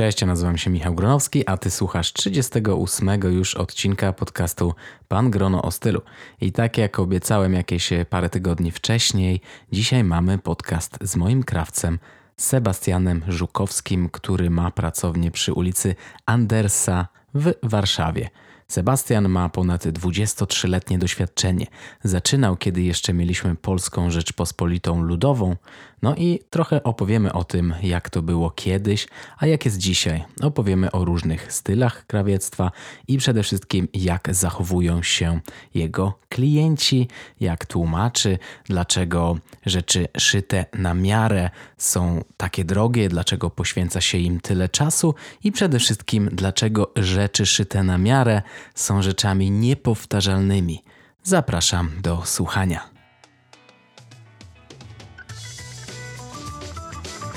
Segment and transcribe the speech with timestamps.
[0.00, 4.74] Cześć, ja nazywam się Michał Gronowski, a ty słuchasz 38 już odcinka podcastu
[5.08, 6.02] Pan Grono o stylu.
[6.40, 9.40] I tak jak obiecałem jakieś parę tygodni wcześniej,
[9.72, 11.98] dzisiaj mamy podcast z moim krawcem
[12.36, 15.94] Sebastianem Żukowskim, który ma pracownię przy ulicy
[16.26, 18.30] Andersa w Warszawie.
[18.70, 21.66] Sebastian ma ponad 23-letnie doświadczenie.
[22.04, 25.56] Zaczynał, kiedy jeszcze mieliśmy Polską Rzeczpospolitą Ludową.
[26.02, 29.08] No i trochę opowiemy o tym, jak to było kiedyś,
[29.38, 30.24] a jak jest dzisiaj.
[30.42, 32.70] Opowiemy o różnych stylach krawiectwa
[33.08, 35.40] i przede wszystkim, jak zachowują się
[35.74, 37.08] jego klienci,
[37.40, 44.68] jak tłumaczy, dlaczego rzeczy szyte na miarę są takie drogie, dlaczego poświęca się im tyle
[44.68, 45.14] czasu
[45.44, 48.42] i przede wszystkim, dlaczego rzeczy szyte na miarę
[48.74, 50.84] są rzeczami niepowtarzalnymi.
[51.22, 52.90] Zapraszam do słuchania.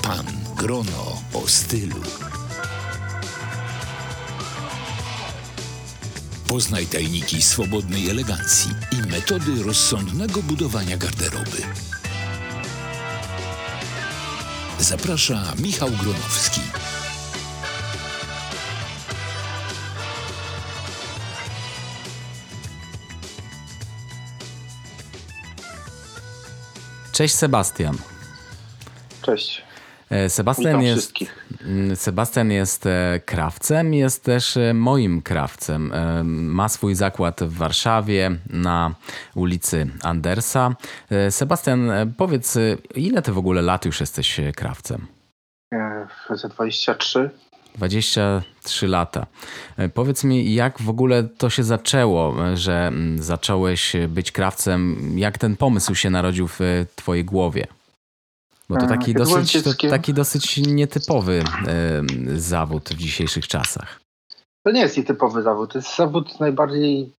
[0.02, 2.00] Pan Grono o stylu.
[6.48, 11.62] Poznaj tajniki swobodnej elegancji i metody rozsądnego budowania garderoby.
[14.78, 16.60] Zaprasza Michał Gronowski.
[27.14, 27.96] Cześć Sebastian.
[29.22, 29.64] Cześć.
[30.10, 31.48] E, Sebastian Witam jest, wszystkich.
[31.94, 35.92] Sebastian jest e, krawcem, jest też e, moim krawcem.
[36.24, 38.94] Ma swój zakład w Warszawie na
[39.34, 40.74] ulicy Andersa.
[41.30, 42.58] Sebastian, powiedz,
[42.94, 45.06] ile ty w ogóle lat już jesteś krawcem?
[46.30, 47.30] Za 23.
[47.74, 49.26] 23 lata.
[49.76, 54.96] E, Powiedz mi, jak w ogóle to się zaczęło, e, że mm, zacząłeś być krawcem?
[55.18, 57.66] Jak ten pomysł się narodził w e, twojej głowie?
[58.68, 62.02] Bo to E, taki dosyć, to taki dosyć nietypowy e,
[62.38, 64.00] zawód w dzisiejszych czasach.
[64.62, 65.72] To nie jest nietypowy zawód.
[65.72, 67.12] To jest zawód najbardziej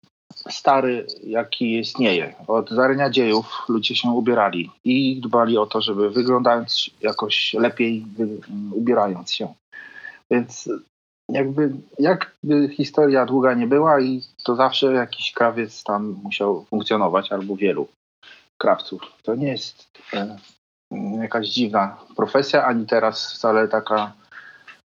[0.50, 2.34] stary, jaki istnieje.
[2.46, 8.28] Od zarania dziejów ludzie się ubierali i dbali o to, żeby wyglądając jakoś lepiej, wy,
[8.72, 9.54] ubierając się.
[10.30, 10.68] Więc
[11.28, 17.56] jakby, jakby historia długa nie była i to zawsze jakiś krawiec tam musiał funkcjonować, albo
[17.56, 17.88] wielu
[18.58, 19.02] krawców.
[19.22, 20.38] To nie jest e,
[21.20, 24.12] jakaś dziwna profesja, ani teraz wcale taka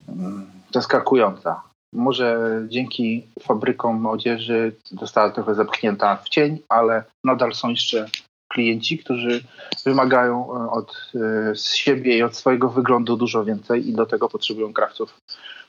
[0.08, 1.62] mm, zaskakująca.
[1.94, 8.08] Może dzięki fabrykom odzieży została trochę zepchnięta w cień, ale nadal są jeszcze
[8.53, 9.44] klienci, którzy
[9.86, 14.30] wymagają e, od e, z siebie i od swojego wyglądu dużo więcej i do tego
[14.30, 15.22] potrzebują krawców,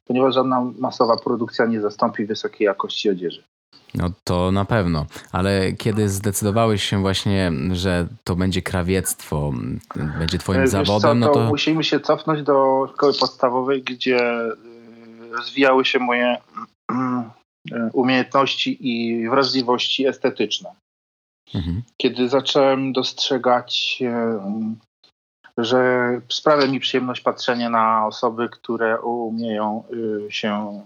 [0.07, 3.43] ponieważ żadna masowa produkcja nie zastąpi wysokiej jakości odzieży.
[3.95, 9.53] No to na pewno, ale kiedy zdecydowałeś się właśnie, że to będzie krawiectwo,
[10.19, 14.19] będzie twoim E, Wiesz zawodem, co, no to musimy się cofnąć do szkoły podstawowej, gdzie
[15.33, 16.37] rozwijały się moje
[16.91, 17.31] mm,
[17.93, 20.71] umiejętności i wrażliwości estetyczne.
[21.55, 21.83] Mhm.
[21.97, 29.85] Kiedy zacząłem dostrzegać, y, że sprawia mi przyjemność patrzenie na osoby, które umieją
[30.29, 30.83] y, się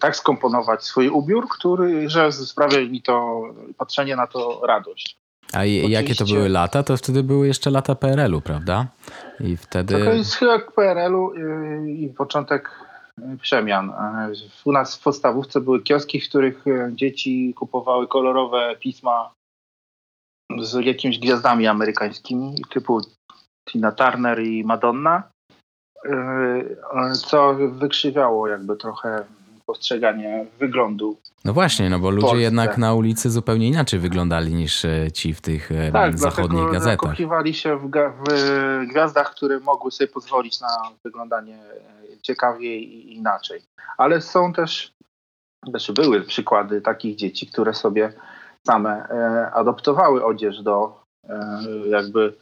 [0.00, 3.42] tak skomponować swój ubiór, który, że sprawia mi to
[3.78, 5.16] patrzenie na to radość.
[5.52, 6.36] A i- jakie to Oczywiście.
[6.36, 6.82] były lata?
[6.82, 8.86] To wtedy były jeszcze lata PRL-u, prawda?
[9.40, 10.04] I wtedy...
[10.04, 12.70] To jest chyba PRL-u y, i początek
[13.18, 13.90] y, przemian.
[13.90, 13.92] Y,
[14.64, 19.32] U nas w podstawówce były kioski, w których dzieci kupowały kolorowe pisma
[20.60, 23.00] z jakimiś gwiazdami amerykańskimi, typu
[23.68, 25.22] Tina Turner i Madonna,
[26.06, 26.10] y,
[27.26, 29.24] co wykrzywiało jakby trochę
[29.66, 35.12] postrzeganie wyglądu No właśnie, no bo ludzie jednak na ulicy zupełnie inaczej wyglądali niż e,
[35.12, 36.82] ci w tych e, Tak, zachodnich gazetach.
[36.82, 40.68] zakochiwali się w, w gwiazdach, które mogły sobie pozwolić na
[41.04, 41.58] wyglądanie
[42.22, 43.60] ciekawiej i inaczej.
[43.98, 44.92] Ale są też,
[45.68, 48.12] znaczy były przykłady takich dzieci, które sobie
[48.66, 52.38] same e, adoptowały odzież do e, jakby,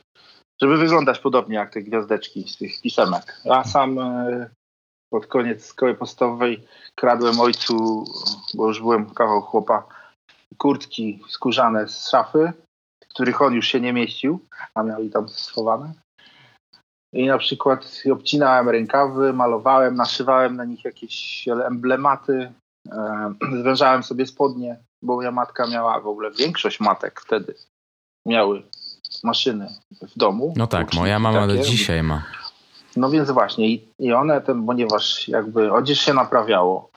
[0.62, 3.40] żeby wyglądać podobnie jak te gwiazdeczki z tych pisemek.
[3.44, 4.50] Ja sam e,
[5.12, 8.04] pod koniec szkoły podstawowej kradłem ojcu,
[8.54, 9.86] bo już byłem kawał chłopa,
[10.58, 12.52] kurtki skórzane z szafy,
[13.08, 14.40] których on już się nie mieścił,
[14.74, 15.92] a miał i tam schowane.
[17.12, 22.52] I na przykład obcinałem rękawy, malowałem, naszywałem na nich jakieś emblematy,
[23.60, 27.54] zwężałem sobie spodnie, bo moja matka miała w ogóle większość matek wtedy
[28.26, 28.62] miały
[29.24, 29.68] maszyny
[30.02, 30.54] w domu.
[30.56, 32.24] No tak, moja mama do dzisiaj ma.
[32.96, 36.90] No więc właśnie i, i one, ten, ponieważ jakby odzież się naprawiało,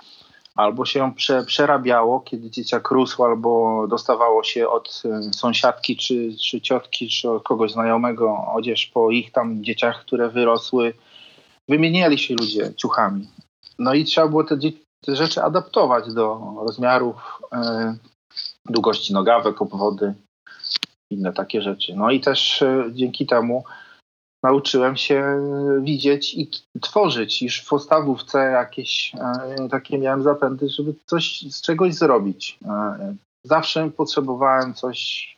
[0.56, 6.36] albo się ją prze, przerabiało, kiedy dzieciak rósł, albo dostawało się od y, sąsiadki, czy,
[6.50, 10.94] czy ciotki, czy od kogoś znajomego odzież po ich tam dzieciach, które wyrosły.
[11.70, 13.28] Wymieniali się ludzie ciuchami.
[13.80, 14.58] no i trzeba było te,
[15.06, 17.16] te rzeczy adaptować do rozmiarów,
[17.52, 17.96] e,
[18.66, 20.14] długości nogawek, obwody,
[21.12, 21.96] inne takie rzeczy.
[21.96, 23.64] No i też e, dzięki temu
[24.44, 25.24] nauczyłem się
[25.82, 26.50] widzieć i
[26.82, 27.42] tworzyć.
[27.42, 32.60] Już w podstawówce jakieś e, takie miałem zapędy, żeby coś z czegoś zrobić.
[33.46, 35.36] Zawsze potrzebowałem coś,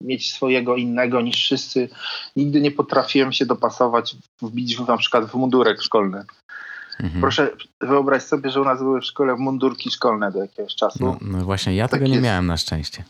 [0.00, 1.88] mieć swojego innego niż wszyscy.
[2.36, 6.24] Nigdy nie potrafiłem się dopasować, wbić w, na przykład w mundurek szkolny.
[7.00, 7.20] Mhm.
[7.20, 7.50] Proszę
[7.80, 10.98] wyobraź sobie, że u nas były w szkole mundurki szkolne do jakiegoś czasu.
[11.00, 13.04] No, no właśnie, ja tego nie miałem na szczęście.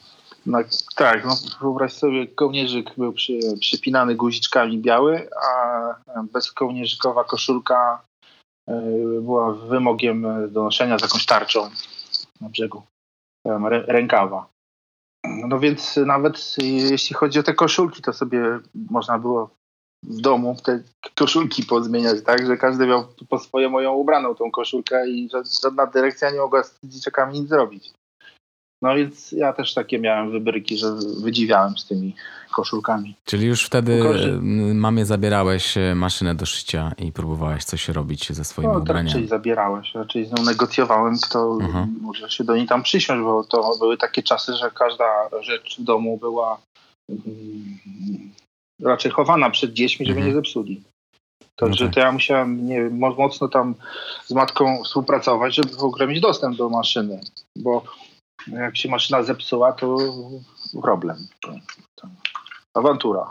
[0.46, 0.58] No,
[0.96, 8.02] tak, no, wyobraź sobie, kołnierzyk był przy, przypinany guziczkami biały, a bezkołnierzykowa koszulka
[8.70, 8.72] y,
[9.22, 11.70] była wymogiem do noszenia z jakąś tarczą
[12.40, 12.82] na brzegu,
[13.44, 14.46] tam, rękawa.
[15.24, 18.40] No więc nawet jeśli chodzi o te koszulki, to sobie
[18.90, 19.50] można było
[20.06, 20.82] w domu te
[21.14, 25.28] koszulki pozmieniać, tak, że każdy miał po swojemu ją ubraną tą koszulkę i
[25.62, 27.92] żadna dyrekcja nie mogła z dzieciakami nic zrobić.
[28.82, 30.86] No więc ja też takie miałem wybryki, że
[31.22, 32.14] wydziwiałem z tymi
[32.52, 33.14] koszulkami.
[33.24, 34.38] Czyli już wtedy Korzy...
[34.74, 39.08] mamie zabierałeś e, maszynę do szycia i próbowałeś coś robić ze swoimi no, ubraniami?
[39.08, 41.86] raczej zabierałeś, raczej z nią negocjowałem, kto uh-huh.
[42.00, 45.04] może się do niej tam przysiąść, bo to były takie czasy, że każda
[45.40, 46.58] rzecz w domu była
[47.08, 47.78] mm,
[48.82, 50.26] raczej chowana przed dziećmi, żeby uh-huh.
[50.26, 50.82] nie zepsuli.
[51.56, 51.94] Także tak.
[51.94, 53.74] to ja musiałem nie, mocno tam
[54.24, 57.20] z matką współpracować, żeby w ogóle mieć dostęp do maszyny,
[57.56, 57.82] bo
[58.46, 59.98] jak się maszyna zepsuła, to
[60.82, 61.16] problem.
[61.42, 61.52] To,
[61.94, 62.08] to
[62.74, 63.26] awantura.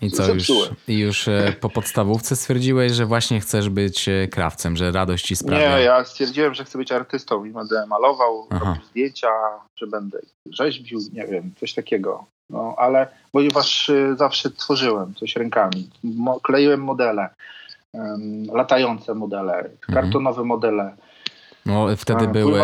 [0.00, 0.48] I co, już,
[0.88, 5.76] już e, po podstawówce stwierdziłeś, że właśnie chcesz być e, krawcem, że radość ci sprawia?
[5.76, 9.30] Nie, ja stwierdziłem, że chcę być artystą i będę malował, robił zdjęcia,
[9.76, 12.24] że będę rzeźbił, nie wiem, coś takiego.
[12.50, 15.90] No, ale ponieważ e, zawsze tworzyłem coś rękami,
[16.42, 17.28] kleiłem modele,
[17.92, 19.94] um, latające modele, mhm.
[19.94, 20.96] kartonowe modele,
[21.66, 22.60] no, wtedy były,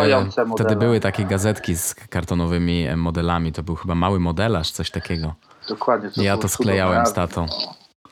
[0.55, 3.51] wtedy były takie gazetki z kartonowymi modelami.
[3.51, 5.35] To był chyba mały modelarz, coś takiego.
[5.69, 6.09] Dokładnie.
[6.09, 7.45] To ja to sklejałem z tatą.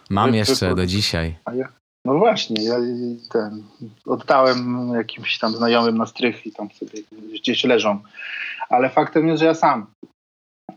[0.09, 1.35] Mam jeszcze do dzisiaj.
[2.05, 2.75] No właśnie, ja
[3.31, 3.63] ten,
[4.05, 7.01] oddałem jakimś tam znajomym na strych i tam sobie
[7.33, 7.99] gdzieś leżą.
[8.69, 9.85] Ale faktem jest, że ja sam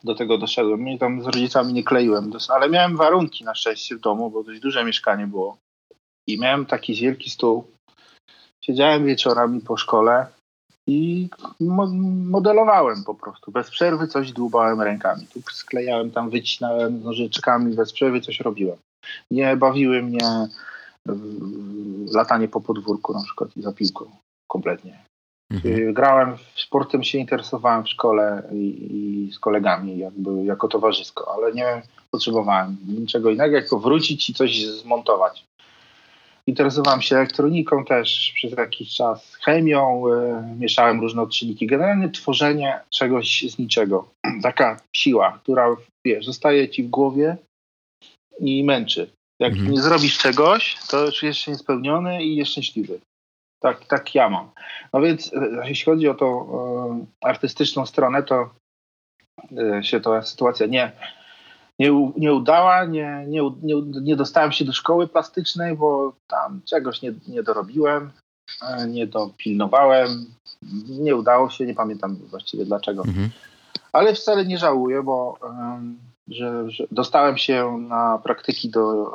[0.05, 0.89] do tego doszedłem.
[0.89, 2.33] I tam z rodzicami nie kleiłem.
[2.49, 5.57] Ale miałem warunki na szczęście w domu, bo dość duże mieszkanie było.
[6.29, 7.73] I miałem taki wielki stół
[8.65, 10.27] Siedziałem wieczorami po szkole
[10.87, 11.29] i
[12.31, 13.53] modelowałem po prostu.
[13.53, 15.27] Bez przerwy coś dłubałem rękami.
[15.27, 18.77] Tu sklejałem, tam wycinałem nożyczkami, bez przerwy coś robiłem.
[19.31, 20.49] Nie bawiły mnie
[22.13, 24.11] latanie po podwórku na przykład i za piłką
[24.51, 25.05] kompletnie.
[25.53, 25.89] Mhm.
[25.89, 31.53] Y, grałem, sportem się interesowałem w szkole i, i, z kolegami jakby jako towarzysko, ale
[31.53, 35.45] nie potrzebowałem niczego innego, jak wrócić i coś zmontować.
[36.47, 41.67] Interesowałem się elektroniką też przez jakiś czas, chemią, y, mieszałem różne odczynniki.
[41.67, 44.09] Generalnie tworzenie czegoś z niczego.
[44.43, 47.37] Taka siła, która wiesz, zostaje ci w głowie
[48.41, 49.11] i męczy.
[49.41, 49.71] Jak mhm.
[49.71, 53.01] nie zrobisz czegoś, to czujesz się niespełniony i jest szczęśliwy.
[53.63, 54.51] Tak, tak ja mam.
[54.93, 56.43] No więc e, jeśli chodzi o tą
[57.03, 58.51] y, artystyczną stronę, to
[59.53, 60.93] y, się ta sytuacja nie
[61.79, 67.03] nie, nie udała, nie, nie, nie, nie dostałem się do szkoły plastycznej, bo tam czegoś
[67.03, 68.11] nie, nie dorobiłem,
[68.63, 70.27] e, nie dopilnowałem,
[70.89, 73.03] nie udało się, nie pamiętam właściwie dlaczego.
[73.03, 73.31] Mhm.
[73.93, 75.39] Ale wcale nie żałuję, bo
[76.29, 79.11] że, że dostałem się na praktyki do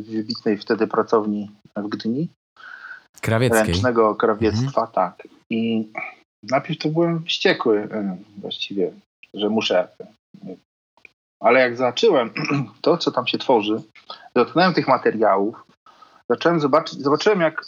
[0.00, 2.28] wybitnej wtedy pracowni w Gdyni.
[3.20, 3.66] Krawieckiej.
[3.66, 4.92] Ręcznego krawiectwa, mhm.
[4.92, 5.28] tak.
[5.50, 5.88] I
[6.42, 7.88] najpierw to byłem wściekły
[8.38, 8.92] właściwie,
[9.34, 9.88] że muszę
[11.40, 12.30] ale jak zobaczyłem
[12.82, 13.82] to, co tam się tworzy,
[14.34, 15.64] dotknąłem tych materiałów,
[16.30, 17.64] zacząłem zobaczyć, zobaczyłem, jak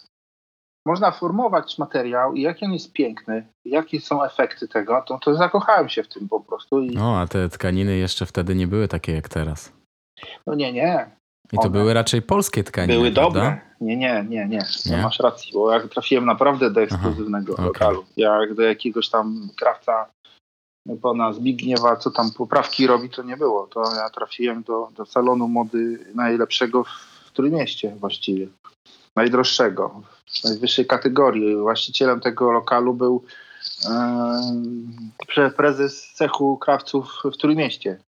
[0.86, 5.88] można formować materiał i jaki on jest piękny, jakie są efekty tego, to, to zakochałem
[5.88, 6.80] się w tym po prostu.
[6.80, 6.90] I...
[6.90, 9.72] No, a te tkaniny jeszcze wtedy nie były takie jak teraz.
[10.46, 11.10] No nie, nie.
[11.52, 13.40] I to One były raczej polskie tkaniny, Były prawda?
[13.40, 13.60] dobre.
[13.80, 14.64] Nie, nie, nie, nie.
[14.86, 15.02] nie?
[15.02, 18.00] Masz rację, bo ja trafiłem naprawdę do ekskluzywnego Aha, lokalu.
[18.00, 18.12] Okay.
[18.16, 20.06] Jak do jakiegoś tam krawca
[21.02, 23.66] pana Zbigniewa, co tam poprawki robi, to nie było.
[23.66, 28.46] To ja trafiłem do, do salonu mody najlepszego w Trójmieście właściwie.
[29.16, 30.00] Najdroższego,
[30.44, 31.56] najwyższej kategorii.
[31.56, 33.24] Właścicielem tego lokalu był
[35.36, 37.98] e, prezes cechu krawców w Trójmieście.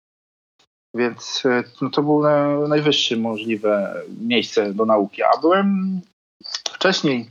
[0.94, 5.22] Więc e, no, to było na, najwyższe możliwe miejsce do nauki.
[5.22, 6.00] A byłem
[6.68, 7.30] wcześniej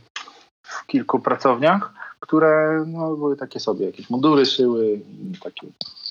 [0.62, 5.00] w kilku pracowniach, które no, były takie sobie, jakieś mundury szyły,
[5.42, 5.66] takie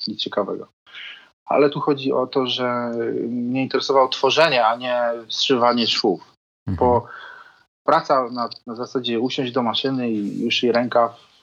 [0.07, 0.67] nic ciekawego.
[1.45, 2.91] Ale tu chodzi o to, że
[3.29, 6.21] mnie interesowało tworzenie, a nie zszywanie szwów.
[6.67, 6.77] Mhm.
[6.77, 7.05] Bo
[7.83, 11.33] praca na, na zasadzie usiąść do maszyny i już jej rękaw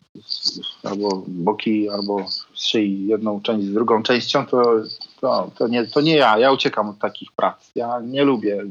[0.82, 4.74] albo boki, albo szyi jedną część z drugą częścią, to,
[5.20, 6.38] to, to, nie, to nie ja.
[6.38, 7.70] Ja uciekam od takich prac.
[7.74, 8.64] Ja nie lubię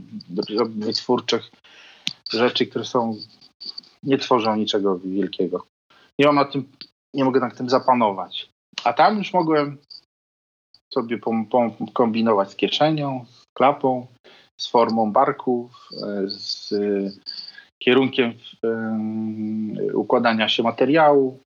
[0.58, 1.52] robić twórczych
[2.32, 3.16] rzeczy, które są
[4.04, 5.66] nie tworzą niczego wielkiego.
[6.20, 6.70] Nie mam na tym,
[7.14, 8.50] nie mogę nad tym zapanować.
[8.84, 9.78] A tam już mogłem
[10.94, 14.08] sobie pom, pom, kombinować z kieszenią, z klapą,
[14.58, 16.74] z formą barków, e, z
[17.80, 18.34] kierunkiem
[19.94, 21.40] układania się materiału.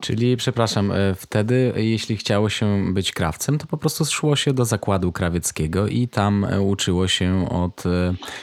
[0.00, 4.64] Czyli, przepraszam, e, wtedy, jeśli chciało się być krawcem, to po prostu szło się do
[4.64, 7.82] zakładu krawieckiego i tam e, uczyło się od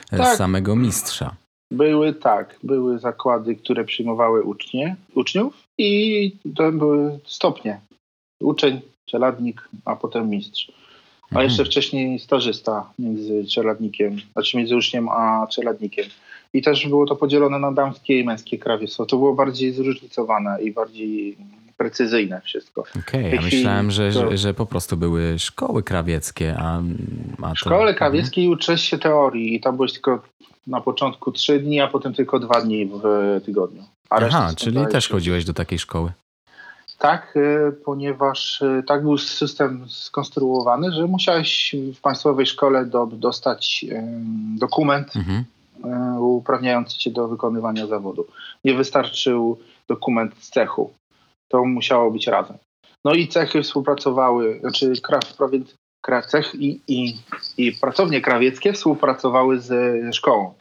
[0.10, 0.38] tak.
[0.38, 1.36] samego mistrza.
[1.72, 7.80] Były tak, były zakłady, które przyjmowały ucznie, uczniów i to były stopnie.
[8.42, 10.72] Uczeń, czeladnik, a potem mistrz.
[11.22, 11.46] A mhm.
[11.46, 16.06] jeszcze wcześniej stażysta między czeladnikiem, znaczy między uczniem a czeladnikiem.
[16.58, 19.06] I też było to podzielone na damskie i męskie krawiectwo.
[19.06, 21.38] To było bardziej zróżnicowane i bardziej
[21.78, 22.82] precyzyjne wszystko.
[22.82, 24.32] Okej, okay, ja myślałem, że, to...
[24.32, 26.82] że, że, po prostu były szkoły krawieckie, a,
[27.42, 27.76] a to...
[27.76, 27.96] Mhm.
[27.96, 30.22] krawieckie i uczyłeś się teorii i tam byłeś tylko
[30.68, 33.02] na początku trzy dni, a potem tylko dwa dni w
[33.46, 33.84] tygodniu.
[34.10, 36.12] Aha, czyli też chodziłeś do takiej szkoły.
[37.00, 43.86] Tak, y, ponieważ y, tak był system skonstruowany, że musiałeś w państwowej szkole do, dostać
[44.58, 45.44] dokument mhm.
[45.86, 48.28] Y, uprawniający cię do wykonywania zawodu.
[48.66, 49.58] Nie wystarczył
[49.88, 50.94] dokument z cechu.
[51.48, 52.58] To musiało być razem.
[53.06, 54.94] No i cechy współpracowały, znaczy
[55.38, 55.60] prawie
[56.28, 57.18] cech i, i,
[57.58, 60.54] i pracownie krawieckie współpracowały z szkołą.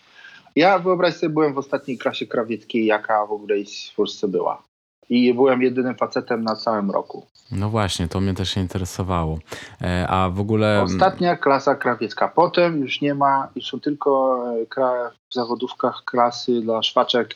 [0.57, 3.57] Ja wyobraź sobie, byłem w ostatniej klasie krawieckiej, jaka w ogóle
[3.93, 4.63] w Polsce była.
[5.09, 7.27] I byłem jedynym facetem na całym roku.
[7.53, 9.39] No właśnie, to mnie też się interesowało.
[9.83, 10.83] E, a w ogóle.
[10.83, 12.29] Ostatnia klasa krawiecka.
[12.29, 14.43] Potem już nie ma, już są tylko
[14.77, 17.35] e, w zawodówkach klasy dla szwaczek,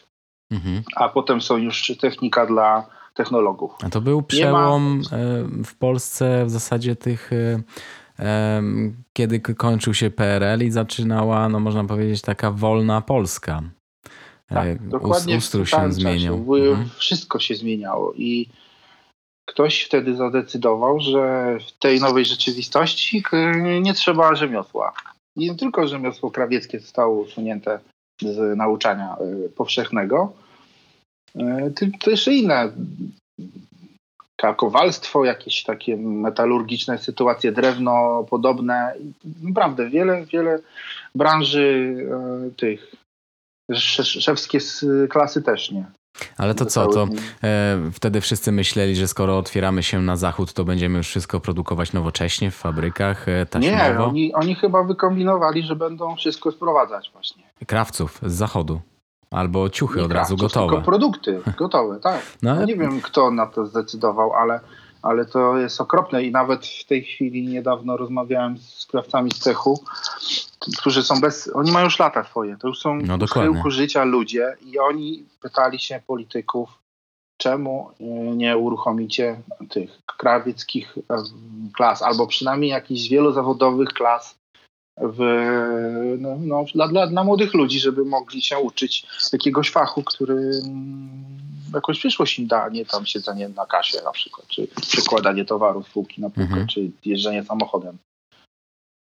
[0.51, 0.83] mhm.
[0.97, 3.71] a potem są już technika dla technologów.
[3.83, 5.17] A to był przełom ma...
[5.17, 7.31] E, w Polsce w zasadzie tych
[9.13, 13.63] kiedy kończył się PRL i zaczynała, no można powiedzieć, taka wolna Polska.
[14.51, 16.35] Tak, e, dokładnie Ustrój się zmieniał.
[16.35, 16.89] Mhm.
[16.99, 18.49] Wszystko się zmieniało i
[19.49, 23.25] ktoś wtedy zadecydował, że w tej nowej rzeczywistości
[23.81, 24.93] nie trzeba rzemiosła.
[25.37, 27.79] Nie tylko rzemiosło krawieckie zostało usunięte
[28.23, 30.33] z nauczania e, powszechnego,
[31.37, 32.73] e, to jeszcze inne
[34.57, 38.95] kowalstwo, jakieś takie metalurgiczne sytuacje, drewno podobne.
[39.43, 40.59] Naprawdę wiele, wiele
[41.15, 43.00] branży e, tych
[43.75, 44.59] szewskie
[45.09, 45.85] klasy też nie.
[46.37, 47.09] Ale to co, to
[47.43, 51.93] e, wtedy wszyscy myśleli, że skoro otwieramy się na zachód, to będziemy już wszystko produkować
[51.93, 53.77] nowocześnie w fabrykach e, taśmowo?
[53.77, 57.45] Nie, oni, oni chyba wykombinowali, że będą wszystko sprowadzać właśnie.
[57.67, 58.81] Krawców z zachodu.
[59.31, 60.73] Albo ciuchy nie od razu gotowe.
[60.73, 62.21] Tylko produkty gotowe, tak.
[62.43, 64.61] No, nie wiem, kto na to zdecydował, ale,
[65.03, 69.85] ale to jest okropne i nawet w tej chwili niedawno rozmawiałem z krawcami z cechu,
[70.79, 71.51] którzy są bez...
[71.55, 72.57] Oni mają już lata swoje.
[72.57, 76.71] To już są no, w schyłku życia ludzie i oni pytali się polityków,
[77.37, 78.05] czemu y,
[78.37, 81.03] nie uruchomicie tych krawieckich y,
[81.77, 84.41] klas, albo przynajmniej jakichś wielozawodowych klas
[85.03, 85.19] w,
[86.19, 91.41] no, no, dla, dla, dla młodych ludzi, żeby mogli się uczyć jakiegoś fachu, który mm,
[91.75, 95.91] jakąś przyszłość im da, nie tam siedzenie na kasie na przykład, czy przekładanie towarów z
[95.91, 96.67] półki na półkę, mhm.
[96.67, 97.99] czy jeżdżenie samochodem.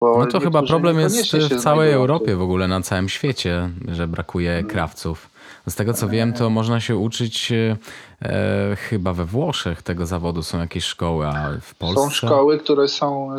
[0.02, 4.08] Bo no to chyba problem jest w całej Europie w ogóle, na całym świecie, że
[4.08, 4.68] brakuje mhm.
[4.68, 5.30] krawców.
[5.68, 7.78] Z tego co wiem, to można się uczyć e,
[8.22, 10.44] e, chyba we Włoszech tego zawodu.
[10.44, 12.04] Są jakieś szkoły, a w Polsce?
[12.04, 13.36] Są szkoły, które są,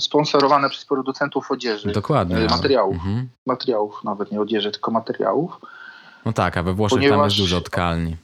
[0.00, 1.92] sponsorowane przez producentów odzieży.
[1.92, 2.36] Dokładnie.
[2.36, 2.94] E, materiałów.
[2.94, 3.28] Mhm.
[3.46, 5.60] Materiałów, nawet nie odzieży, tylko materiałów.
[6.24, 7.16] No tak, a we Włoszech Ponieważ...
[7.18, 8.16] tam jest dużo tkalni.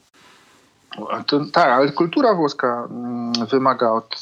[1.25, 4.15] To, tak, ale kultura włoska mm, wymaga od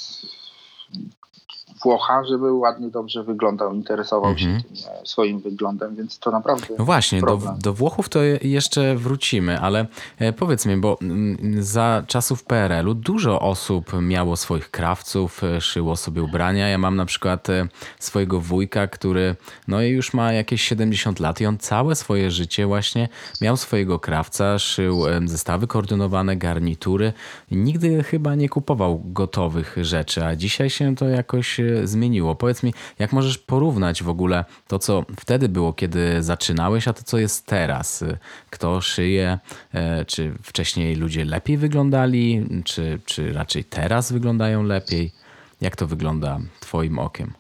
[1.88, 4.64] Włocha, żeby ładnie, dobrze wyglądał, interesował się mhm.
[4.64, 6.68] tym, e, swoim wyglądem, więc to naprawdę.
[6.80, 9.88] No właśnie, do, do, Włochów to jeszcze wrócimy, ale
[10.20, 15.96] e, powiedz mi, bo mm, za czasów PRL-u dużo osób miało swoich krawców, e, szyło
[15.96, 16.70] sobie ubrania.
[16.70, 17.48] Ja mam na przykład
[18.00, 19.36] swojego wujka, który
[19.68, 23.10] no już ma jakieś 70 lat i on całe swoje życie właśnie
[23.42, 27.14] miał swojego krawca, szył zestawy koordynowane, garnitury.
[27.52, 32.36] Nigdy chyba nie kupował gotowych rzeczy, a dzisiaj się to jakoś zmieniło.
[32.36, 37.04] Powiedz mi, jak możesz porównać w ogóle to, co wtedy było, kiedy zaczynałeś, a to,
[37.04, 38.04] co jest teraz?
[38.50, 39.40] Kto szyje?
[39.74, 45.12] E, czy wcześniej ludzie lepiej wyglądali, czy, czy raczej teraz wyglądają lepiej?
[45.62, 47.34] Jak to wygląda Twoim okiem?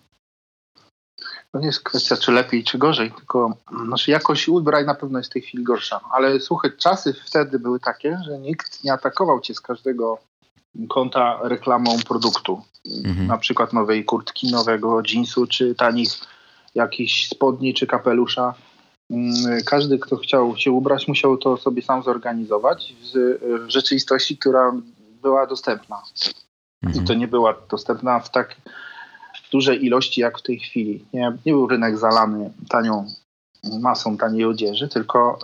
[1.52, 5.30] to nie jest kwestia czy lepiej, czy gorzej, tylko znaczy jakość ubrań na pewno jest
[5.30, 6.00] w tej chwili gorsza.
[6.12, 10.20] Ale słuchaj, czasy wtedy były takie, że nikt nie atakował cię z każdego
[10.90, 12.62] kąta reklamą produktu.
[13.06, 13.28] Mhm.
[13.28, 16.10] Na przykład nowej kurtki, nowego jeansu, czy tanich
[16.76, 18.54] jakichś spodni, czy kapelusza.
[19.12, 19.34] Mm,
[19.66, 24.74] Każdy, kto chciał się ubrać, musiał to sobie sam zorganizować w, w rzeczywistości, która
[25.22, 26.02] była dostępna.
[26.84, 27.06] I Mhm.
[27.06, 28.56] to nie była dostępna w tak
[29.52, 31.06] dużej ilości jak w tej chwili.
[31.14, 33.06] Nie, nie był rynek zalany tanią
[33.80, 35.40] masą taniej odzieży, tylko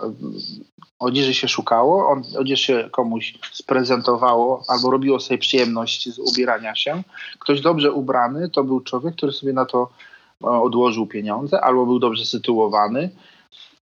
[0.98, 7.02] odzieży się szukało, odzież się komuś sprezentowało albo robiło sobie przyjemność z ubierania się.
[7.38, 9.88] Ktoś dobrze ubrany to był człowiek, który sobie na to
[10.44, 13.10] e, odłożył pieniądze, albo był dobrze sytuowany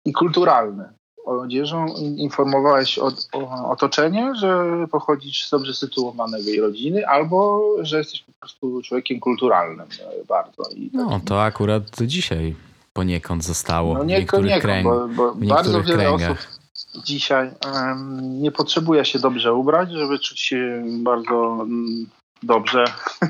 [0.04, 0.84] i kulturalny.
[1.26, 8.22] Odzieżą in- informowałeś o, o otoczenie, że pochodzisz z dobrze sytuowanej rodziny, albo że jesteś
[8.22, 10.62] po prostu człowiekiem kulturalnym e, bardzo.
[10.76, 12.54] I No to akurat dzisiaj
[12.96, 14.94] poniekąd zostało no w nie, niektórych nie, kręgach.
[14.94, 16.30] bo, bo w bardzo niektórych wiele kręgach.
[16.30, 22.06] osób dzisiaj em, nie potrzebuje się dobrze ubrać, żeby czuć się bardzo mm,
[22.42, 22.84] dobrze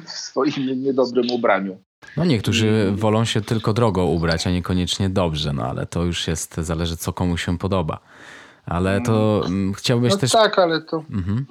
[0.06, 1.78] w swoim niedobrym ubraniu.
[2.16, 6.54] No niektórzy wolą się tylko drogo ubrać, a niekoniecznie dobrze, no ale to już jest,
[6.54, 7.98] zależy co komu się podoba.
[8.66, 10.32] Ale to mm, chciałbyś No też...
[10.32, 11.46] tak, ale to Mhm.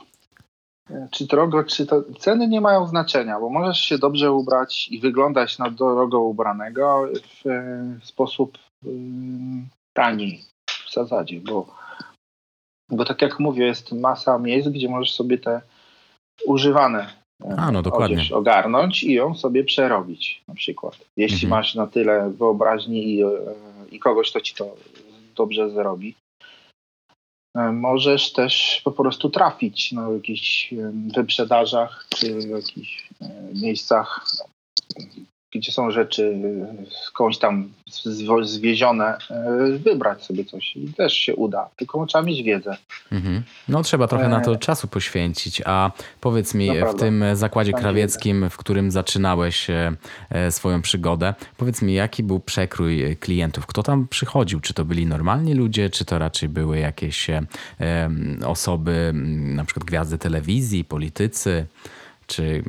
[1.11, 5.57] Czy drogo, czy to ceny nie mają znaczenia, bo możesz się dobrze ubrać i wyglądać
[5.59, 7.07] na drogo ubranego
[7.43, 10.41] w e, sposób ym, tani
[10.87, 11.67] w zasadzie, bo,
[12.89, 15.61] bo tak jak mówię, jest masa miejsc, gdzie możesz sobie te
[16.45, 17.13] używane
[17.43, 18.15] e, A, no dokładnie.
[18.15, 20.97] odzież ogarnąć i ją sobie przerobić na przykład.
[21.17, 21.49] Jeśli Mhm.
[21.49, 23.23] masz na tyle wyobraźni i,
[23.91, 24.75] i kogoś, kto ci to
[25.35, 26.15] dobrze zrobi,
[27.73, 34.25] Możesz też po prostu trafić na jakichś em, wyprzedażach czy w jakichś e, miejscach,
[35.55, 36.37] gdzie są rzeczy
[36.81, 37.69] e, skądś tam
[38.41, 41.69] zwiezione, e, wybrać sobie coś i też się uda.
[41.75, 42.77] Tylko trzeba mieć wiedzę.
[43.11, 43.43] Mhm.
[43.67, 45.61] No trzeba trochę na to E, czasu poświęcić.
[45.65, 46.99] A powiedz mi, w Naprawdę.
[46.99, 49.95] tym zakładzie krawieckim, w którym zaczynałeś e,
[50.29, 53.65] e, swoją przygodę, powiedz mi, jaki był przekrój klientów?
[53.65, 54.59] Kto tam przychodził?
[54.59, 57.27] Czy to byli normalni ludzie, czy to raczej były jakieś
[58.45, 61.65] osoby, na przykład gwiazdy telewizji, politycy,
[62.27, 62.63] czy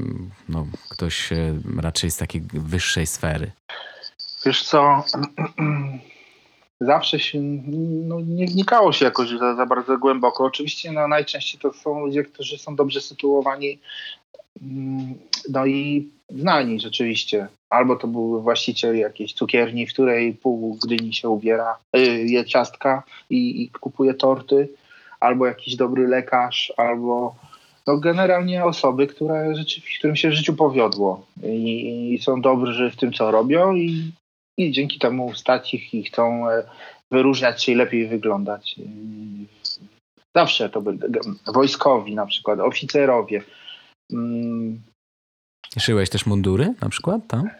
[0.48, 3.50] no, ktoś e, raczej z takiej wyższej sfery?
[4.46, 5.04] Wiesz co,
[6.80, 10.44] zawsze się no, nie wnikało się jakoś za, za bardzo głęboko.
[10.44, 13.78] Oczywiście no, najczęściej to są ludzie, którzy są dobrze sytuowani
[14.62, 15.14] mm,
[15.48, 17.48] no i znani rzeczywiście.
[17.70, 23.02] Albo to był właściciel jakiejś cukierni, w której pół Gdyni się ubiera, y, je ciastka
[23.30, 24.68] i, i kupuje torty,
[25.20, 27.34] albo jakiś dobry lekarz, albo
[27.86, 32.96] no generalnie osoby, które rzeczywiście, którym się w życiu powiodło i, i są dobrzy w
[32.96, 34.12] tym, co robią i,
[34.58, 36.62] i dzięki temu stać ich i chcą e,
[37.12, 38.76] wyróżniać się i lepiej wyglądać.
[40.36, 40.98] Zawsze to byli
[41.54, 43.42] wojskowi na przykład, oficerowie.
[44.12, 44.82] Mm,
[45.78, 47.50] Szyłeś też mundury na przykład tam?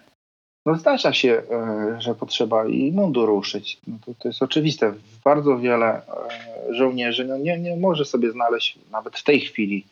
[0.66, 3.79] No zdarza się, e, że potrzeba i mundur ruszyć.
[3.87, 4.94] No to, to jest oczywiste.
[5.24, 9.87] Bardzo wiele e, żołnierzy no nie, nie może sobie znaleźć nawet w tej chwili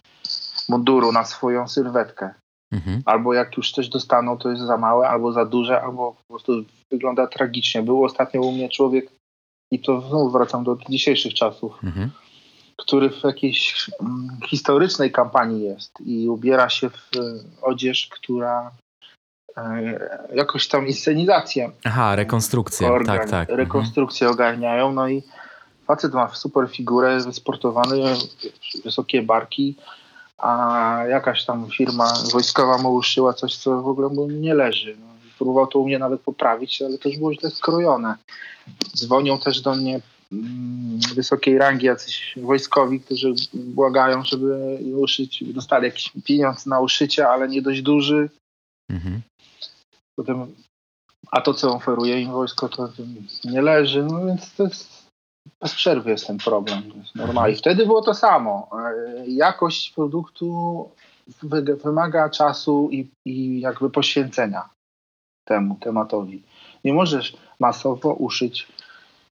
[0.68, 2.30] munduru na swoją sylwetkę.
[2.72, 3.02] Mhm.
[3.04, 6.64] Albo jak już coś dostaną, to jest za małe, albo za duże, albo po prostu
[6.90, 7.82] wygląda tragicznie.
[7.82, 9.10] Był ostatnio u mnie człowiek,
[9.72, 12.10] i to znowu wracam do dzisiejszych czasów, Mhm.
[12.76, 17.20] który w jakiejś mm, historycznej kampanii jest i ubiera się w e,
[17.62, 18.70] odzież, która
[20.34, 23.50] jakoś tam inscenizację Aha, rekonstrukcja, organ- tak, tak.
[23.50, 23.58] Mhm.
[23.58, 24.92] rekonstrukcję ogarniają.
[24.92, 25.22] No i
[25.86, 28.02] facet ma super figurę, wysportowany,
[28.84, 29.74] wysokie barki,
[30.38, 34.96] a jakaś tam firma wojskowa mu uszyła coś, co w ogóle mu nie leży.
[35.00, 35.06] No,
[35.38, 38.14] próbował to u mnie nawet poprawić, ale też było źle skrojone.
[38.96, 40.00] Dzwonią też do mnie
[40.32, 47.48] mm, wysokiej rangi jacyś wojskowi, którzy błagają, żeby uszyć, dostali jakiś pieniądz na uszycie, ale
[47.48, 48.30] nie dość duży.
[48.90, 49.20] Mhm.
[50.16, 50.54] Potem,
[51.30, 52.88] a to, co oferuje im wojsko, to
[53.44, 55.04] nie leży, no więc to jest
[55.60, 56.90] bez przerwy jest ten problem.
[56.90, 57.52] To jest normalne.
[57.52, 58.68] I wtedy było to samo.
[58.72, 60.88] E, Jakość produktu
[61.42, 64.68] wy- wymaga czasu i, i jakby poświęcenia
[65.48, 66.42] temu tematowi.
[66.84, 68.68] Nie możesz masowo uszyć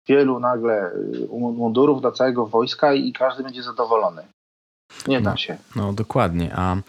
[0.09, 4.23] wielu nagle y, mundurów dla całego wojska i każdy będzie zadowolony.
[5.09, 5.37] Nie da No.
[5.37, 5.57] się.
[5.77, 6.51] No dokładnie.
[6.55, 6.81] A e,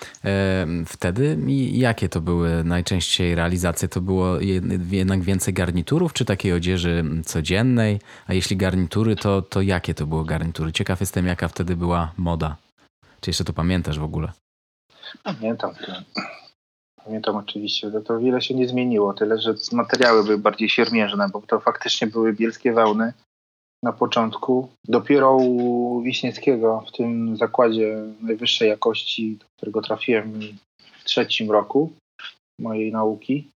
[0.86, 1.38] wtedy
[1.72, 3.88] jakie to były najczęściej realizacje?
[3.88, 8.00] To było jed- jednak więcej garniturów, czy takiej odzieży codziennej?
[8.28, 10.72] A jeśli garnitury, to, to jakie to były garnitury?
[10.72, 12.56] Ciekaw jestem, jaka wtedy była moda.
[13.22, 14.32] Czy jeszcze to pamiętasz w ogóle?
[15.24, 15.72] Pamiętam.
[17.06, 21.42] Pamiętam oczywiście, to, to wiele się nie zmieniło, tyle że materiały były bardziej siermiężne, bo
[21.42, 23.14] to faktycznie były bielskie wełny
[23.84, 24.70] na początku.
[24.88, 30.40] Dopiero u Wiśniewskiego w tym zakładzie najwyższej jakości, do którego trafiłem
[31.00, 31.94] w trzecim roku
[32.60, 33.48] mojej nauki,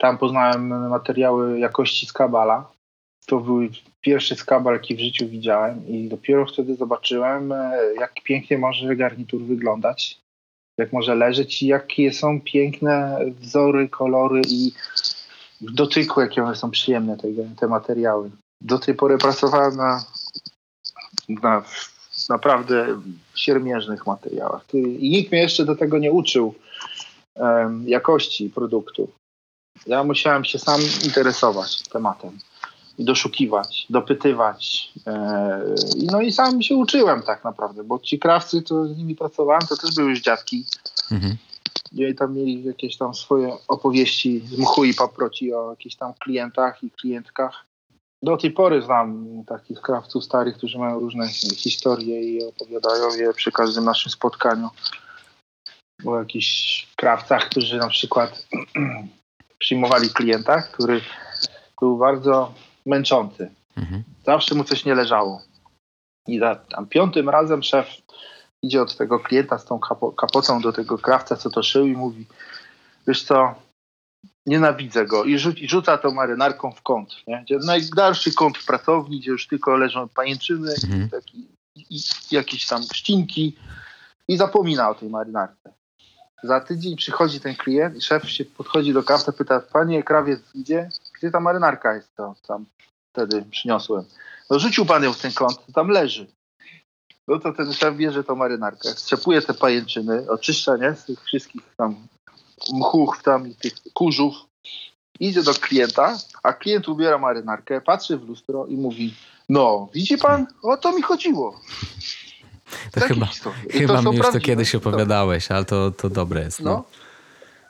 [0.00, 2.72] tam poznałem materiały jakości skabala.
[3.26, 3.60] To był
[4.00, 9.42] pierwszy skabal, jaki w życiu widziałem i dopiero wtedy zobaczyłem, e, jak pięknie może garnitur
[9.42, 10.20] wyglądać,
[10.78, 14.72] jak może leżeć i jakie są piękne wzory, kolory i
[15.60, 18.30] w dotyku, jakie one są przyjemne, te, te materiały.
[18.60, 20.04] Do tej pory pracowałem na,
[21.28, 21.62] na
[22.28, 23.00] naprawdę
[23.34, 24.64] siermiężnych materiałach.
[24.74, 26.54] I nikt mnie jeszcze do tego nie uczył
[27.34, 29.08] um, jakości produktu.
[29.86, 32.38] Ja musiałem się sam interesować tematem
[32.98, 34.92] i doszukiwać, dopytywać.
[35.06, 35.74] E,
[36.12, 39.76] no i sam się uczyłem tak naprawdę, bo ci krawcy, to z nimi pracowałem, to
[39.76, 40.64] też były już dziadki.
[41.10, 41.36] Mhm.
[41.92, 46.82] I tam mieli jakieś tam swoje opowieści z mchu i paproci o jakichś tam klientach
[46.82, 47.64] i klientkach.
[48.22, 53.52] Do tej pory znam takich krawców starych, którzy mają różne historie i opowiadają je przy
[53.52, 54.70] każdym naszym spotkaniu.
[56.06, 58.46] O jakichś krawcach, którzy na przykład
[59.58, 61.00] przyjmowali klienta, który
[61.80, 62.54] był bardzo
[62.86, 63.50] męczący.
[63.76, 64.02] Mhm.
[64.26, 65.42] Zawsze mu coś nie leżało.
[66.28, 67.88] I za, tam piątym razem szef
[68.62, 71.92] idzie od tego klienta z tą kapo, kapocą do tego krawca, co to szył i
[71.92, 72.26] mówi,
[73.06, 73.54] wiesz co,
[74.46, 77.10] nienawidzę go i, rzu i rzuca tą marynarką w kąt.
[77.26, 77.42] Nie?
[77.44, 81.10] Gdzie najdalszy kąt w pracowni, gdzie już tylko leżą pajęczyny mhm.
[81.10, 82.00] taki, i,
[82.30, 83.56] jakieś tam ścinki
[84.28, 85.72] i zapomina o tej marynarce.
[86.42, 90.88] Za tydzień przychodzi ten klient i szef się podchodzi do kawca, pyta, panie krawiec, gdzie?
[91.18, 92.66] Gdzie ta marynarka jest, to tam
[93.12, 94.04] wtedy przyniosłem.
[94.50, 96.26] No rzucił pan ją w ten kąt, tam leży.
[97.28, 101.62] No to ten szef bierze tą marynarkę, strzepuje te pajęczyny, oczyszcza, nie, z tych wszystkich
[101.76, 102.06] tam
[102.72, 104.34] mchuch tam i tych kurzów.
[105.20, 109.14] Idzie do klienta, a klient ubiera marynarkę, patrzy w lustro i mówi,
[109.48, 111.60] no, widzi pan, o to mi chodziło.
[112.92, 113.28] To chyba,
[113.70, 116.60] chyba mi już to kiedyś opowiadałeś, ale to, to dobre jest.
[116.60, 116.84] No.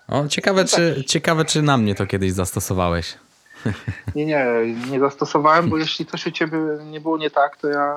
[0.09, 0.21] no.
[0.21, 1.07] O, ciekawe, no czy, tak.
[1.07, 3.15] ciekawe, czy na mnie to kiedyś zastosowałeś.
[4.15, 4.47] Nie, nie,
[4.91, 6.59] nie zastosowałem, bo jeśli coś u ciebie
[6.91, 7.97] nie było nie tak, to ja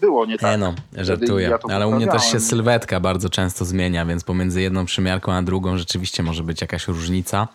[0.00, 0.50] było nie tak.
[0.50, 1.48] Nie no, żartuję.
[1.48, 5.42] Ja ale u mnie też się sylwetka bardzo często zmienia, więc pomiędzy jedną przymiarką a
[5.42, 7.48] drugą rzeczywiście może być jakaś różnica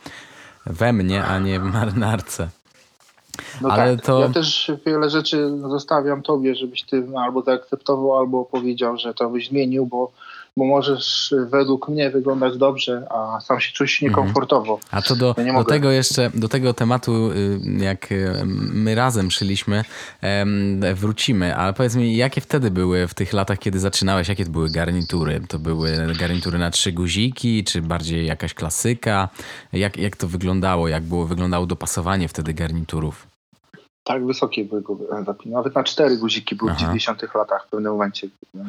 [0.65, 2.50] we mnie, a nie w marynarce.
[3.62, 4.06] No Ale tak.
[4.06, 4.19] to...
[4.19, 9.50] Ja też wiele rzeczy zostawiam tobie, żebyś ty albo zaakceptował, albo powiedział, że to byś
[9.50, 10.12] zmienił, bo,
[10.57, 14.09] bo możesz według mnie wyglądać dobrze, a sam się czuć mhm.
[14.09, 14.79] niekomfortowo.
[14.91, 19.31] A to do, ja do tego jeszcze, do tego tematu, y, jak y, my razem
[19.31, 19.83] szyliśmy,
[20.95, 21.55] wrócimy.
[21.55, 25.41] Ale powiedz mi, jakie wtedy były w tych latach, kiedy zaczynałeś, jakie to były garnitury?
[25.47, 29.29] To były garnitury na trzy guziki, czy bardziej jakaś klasyka?
[29.73, 30.87] Jak, jak to wyglądało?
[30.87, 33.33] Jak było wyglądało dopasowanie wtedy garniturów?
[34.03, 34.83] Tak wysokie były
[35.25, 35.55] zapiny.
[35.55, 36.79] Nawet na cztery guziki były Aha.
[36.79, 38.27] w 90 latach w pewnym momencie.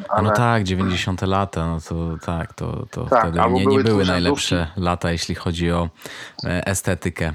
[0.09, 0.23] Ale...
[0.23, 4.67] No tak, 90 lata, no to tak, to, to tak, wtedy nie, nie były najlepsze
[4.77, 5.89] lata, jeśli chodzi o
[6.45, 7.33] e, estetykę.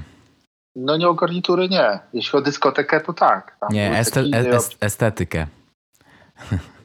[0.76, 2.00] No nie o garnitury nie.
[2.12, 3.56] Jeśli o dyskotekę, to tak.
[3.60, 5.46] Tam nie, este, est, estetykę.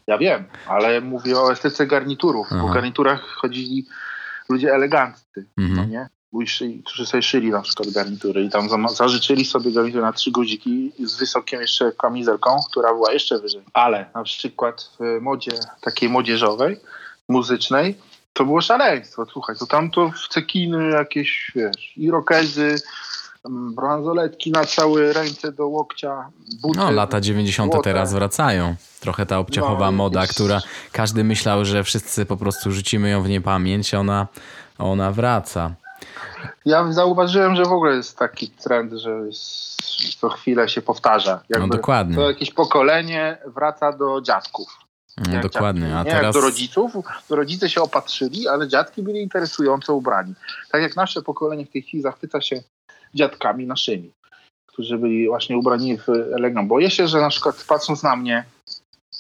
[0.08, 2.48] Ja wiem, ale mówię o estetyce garniturów.
[2.52, 2.62] Aha.
[2.62, 3.88] Po garniturach chodzili
[4.50, 6.08] ludzie eleganccy, mhm.
[6.62, 6.84] No nie?
[6.84, 11.16] którzy sobie szyli na przykład garnitury i tam zażyczyli sobie garnitury na trzy guziki z
[11.18, 13.62] wysokim jeszcze kamizelką, która była jeszcze wyżej.
[13.74, 16.80] Ale na przykład w modzie takiej młodzieżowej,
[17.30, 17.96] muzycznej,
[18.34, 19.26] to było szaleństwo.
[19.26, 22.76] Słuchaj, to tam to w cekiny jakieś, wiesz, irokezy,
[23.46, 26.30] mm, bransoletki na całe ręce do łokcia,
[26.62, 26.80] buty.
[26.80, 27.72] No, lata 90.
[27.72, 27.90] Złote.
[27.90, 28.76] teraz wracają.
[29.00, 30.34] Trochę ta obciachowa no, moda, jest...
[30.34, 34.28] która każdy myślał, że wszyscy po prostu rzucimy ją w niepamięć, ona,
[34.78, 35.76] ona wraca.
[36.66, 39.22] Ja zauważyłem, że w ogóle jest taki trend, że
[40.20, 41.34] co chwilę się powtarza.
[41.34, 42.16] No, Jakby no dokładnie.
[42.16, 44.68] To jakieś pokolenie wraca do dziadków.
[45.18, 45.98] No, dokładnie.
[45.98, 46.36] A nie teraz...
[46.36, 46.94] do rodziców.
[47.30, 50.34] Rodzice się opatrzyli, ale dziadki byli interesująco ubrani.
[50.72, 52.62] Tak jak nasze pokolenie w tej chwili zachwyca się
[53.14, 54.12] dziadkami naszymi,
[54.68, 56.70] którzy byli właśnie ubrani w elegancko.
[56.70, 58.46] Boję się, że na przykład patrząc na mnie,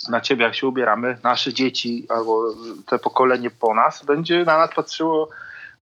[0.09, 2.43] na ciebie, jak się ubieramy, nasze dzieci albo
[2.85, 5.29] te pokolenie po nas, będzie na nas patrzyło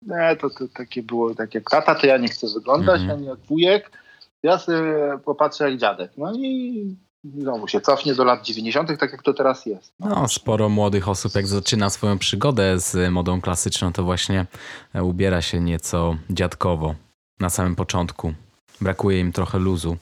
[0.02, 3.12] nie, to, to takie było, tak jak tata, to ja nie chcę wyglądać, -hmm.
[3.12, 3.90] ani jak wujek.
[4.42, 4.82] Ja sobie
[5.24, 6.12] popatrzę jak dziadek.
[6.16, 9.94] No i znowu się cofnie do lat 90., tak jak to teraz jest.
[10.00, 10.08] No.
[10.08, 10.28] no.
[10.28, 14.46] sporo młodych osób, jak zaczyna swoją przygodę z modą klasyczną, to właśnie
[15.02, 16.94] ubiera się nieco dziadkowo
[17.40, 18.34] na samym początku.
[18.80, 19.96] Brakuje im trochę luzu.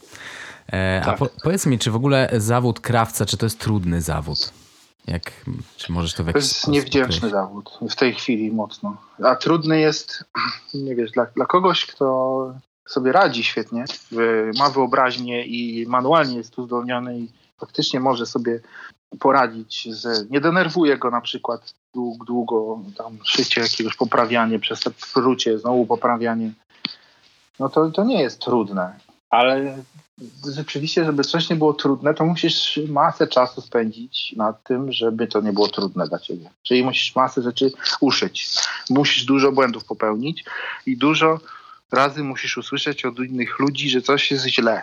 [0.67, 1.15] E, tak.
[1.15, 4.53] A po, powiedz mi, czy w ogóle zawód krawca, czy to jest trudny zawód?
[5.09, 5.33] Jak,
[5.77, 8.97] czy możesz to w To jest niewdzięczny zawód w tej chwili mocno.
[9.25, 10.25] A trudny jest,
[10.75, 12.55] nie wiesz, dla, dla kogoś, kto
[12.89, 13.85] sobie radzi świetnie,
[14.59, 18.61] ma wyobraźnię i manualnie jest uzdolniony i faktycznie może sobie
[19.21, 24.91] poradzić, że nie denerwuje go na przykład długo, długo tam szycie jakiegoś poprawianie, przez te
[25.15, 26.53] prucie, znowu poprawianie.
[27.59, 28.99] No to, to nie jest trudne,
[29.31, 29.79] ale
[30.55, 35.41] rzeczywiście, żeby coś nie było trudne, to musisz masę czasu spędzić nad tym, żeby to
[35.41, 36.51] nie było trudne dla ciebie.
[36.63, 38.51] Czyli musisz masę rzeczy uszyć.
[38.91, 40.45] Musisz dużo błędów popełnić
[40.87, 41.41] i dużo
[41.93, 44.83] razy musisz usłyszeć od innych ludzi, że coś jest źle.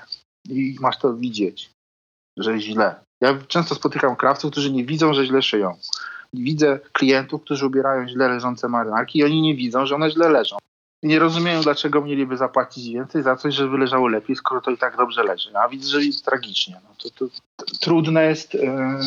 [0.49, 1.69] I masz to widzieć,
[2.37, 2.95] że źle.
[3.21, 5.77] Ja często spotykam krawców, którzy nie widzą, że źle szyją.
[6.33, 10.57] Widzę klientów, którzy ubierają źle leżące marynarki i oni nie widzą, że one źle leżą.
[11.05, 14.97] Nie rozumieją, dlaczego mieliby zapłacić więcej za coś, żeby leżało lepiej, skoro to i tak
[14.97, 15.57] dobrze leży.
[15.57, 16.79] A widzę, że jest tragicznie.
[16.83, 18.55] No to, to, to trudne jest.
[18.55, 18.99] e,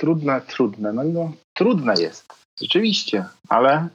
[0.00, 0.92] trudne, trudne.
[0.92, 2.32] No, no, trudne jest.
[2.60, 3.88] Rzeczywiście, ale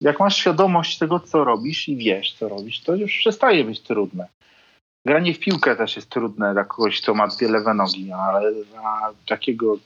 [0.00, 4.28] jak masz świadomość tego, co robisz i wiesz, co robisz, to już przestaje być trudne.
[5.06, 9.12] Granie w piłkę też jest trudne dla kogoś, kto ma dwie lewe nogi, ale dla
[9.26, 9.78] takiego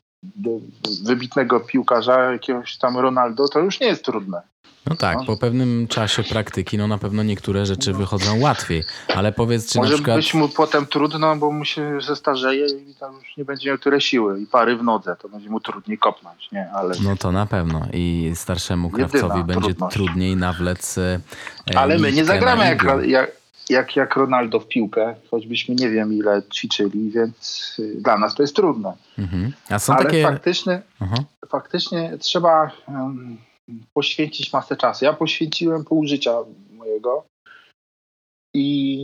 [1.03, 4.43] wybitnego piłkarza, jakiegoś tam Ronaldo, to już nie jest trudne.
[4.87, 8.85] No tak, po pewnym czasie praktyki, no na pewno niektóre rzeczy wychodzą łatwiej,
[9.17, 10.17] ale powiedz, czy Może na przykład...
[10.17, 14.01] być mu potem trudno, bo mu się zestarzeje i tam już nie będzie miał tyle
[14.01, 16.71] siły i pary w nodze, to będzie mu trudniej kopnąć, nie?
[16.71, 19.95] Ale, No to na pewno i starszemu Jedyna krawcowi będzie trudność.
[19.97, 21.21] trudniej nawlec e,
[21.77, 23.31] ale my nie zagramy jak, jak,
[23.69, 28.43] jak, jak Ronaldo w piłkę, choćbyśmy nie wiem ile ćwiczyli, więc y, dla nas to
[28.43, 28.93] jest trudne.
[29.19, 29.53] Mhm.
[29.69, 30.23] A są ale takie...
[30.23, 31.17] faktycznie, Aha.
[31.49, 33.39] faktycznie trzeba em,
[33.95, 35.05] poświęcić masę czasu.
[35.05, 36.37] Ja poświęciłem pół życia
[36.73, 37.25] mojego
[38.55, 38.99] i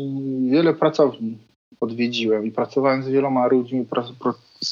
[0.50, 1.38] wiele pracowni
[1.80, 4.04] odwiedziłem i pracowałem z wieloma ludźmi, pra,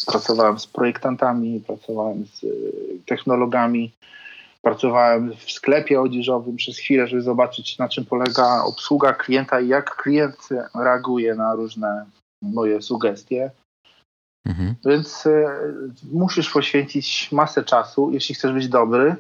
[0.07, 3.93] pracowałem z projektantami, pracowałem z y, technologami,
[4.63, 9.97] pracowałem w sklepie odzieżowym przez chwilę, żeby zobaczyć na czym polega obsługa klienta i jak
[9.97, 12.07] klient reaguje na różne
[12.43, 13.51] moje sugestie.
[14.47, 14.75] Mhm.
[14.85, 15.59] Więc e,
[16.13, 19.17] musisz poświęcić masę czasu, jeśli chcesz być dobry,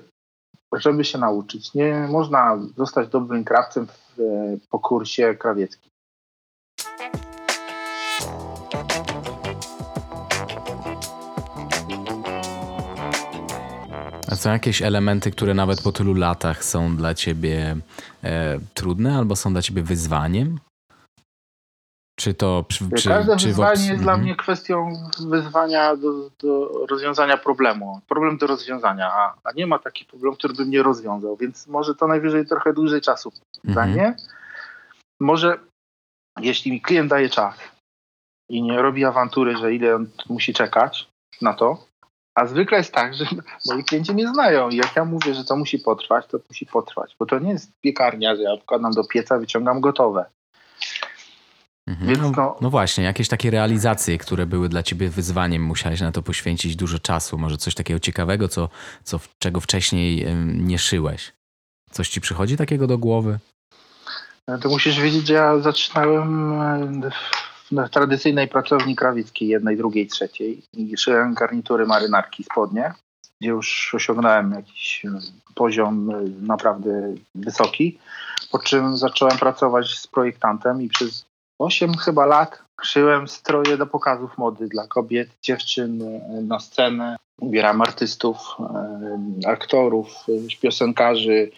[0.80, 1.74] żeby się nauczyć.
[1.74, 5.90] Nie można zostać dobrym krawcem w, e, po kursie krawieckim.
[14.30, 17.76] A są jakieś elementy, które nawet po tylu latach są dla ciebie
[18.24, 20.58] e, trudne albo są dla ciebie wyzwaniem?
[22.24, 22.64] Czy to...
[22.68, 24.20] Czy, czy, Każde czy wyzwanie jest dla Mhm.
[24.20, 24.92] mnie kwestią
[25.28, 28.00] wyzwania do, do rozwiązania problemu.
[28.08, 31.94] Problem do rozwiązania, a, a nie ma takich problemów, który bym nie rozwiązał, więc może
[31.94, 33.32] to najwyżej trochę dłużej czasu
[33.64, 33.72] Mhm.
[33.72, 34.16] zdanie.
[35.20, 35.58] Może
[36.40, 37.58] jeśli mi klient daje czas
[38.50, 41.08] i nie robi awantury, że ile on musi czekać
[41.42, 41.84] na to,
[42.38, 43.24] a zwykle jest tak, że
[43.68, 47.16] moi klienci mnie znają i jak ja mówię, że to musi potrwać, to musi potrwać,
[47.18, 50.24] bo to nie jest piekarnia, że ja wkładam do pieca, wyciągam gotowe.
[51.86, 52.06] Mhm.
[52.08, 56.12] Więc No, no- no właśnie, jakieś takie realizacje, które były dla ciebie wyzwaniem, musiałeś na
[56.12, 57.38] to poświęcić dużo czasu.
[57.38, 58.68] Może coś takiego ciekawego, co,
[59.04, 61.32] co, czego wcześniej nie szyłeś.
[61.90, 63.38] Coś ci przychodzi takiego do głowy?
[64.48, 70.62] No To musisz wiedzieć, że ja zaczynałem e, w- tradycyjnej pracowni krawieckiej, jednej, drugiej, trzeciej
[70.72, 72.92] i szyłem garnitury marynarki spodnie,
[73.40, 75.10] gdzie już osiągnąłem jakiś e,
[75.54, 76.14] poziom e,
[76.46, 77.98] naprawdę wysoki,
[78.50, 81.26] po czym zacząłem pracować z projektantem i przez
[81.64, 87.16] 8 chyba lat szyłem stroje do pokazów mody dla kobiet, dziewczyn e, na scenę.
[87.40, 91.50] Ubierałem artystów, e, aktorów, e, piosenkarzy,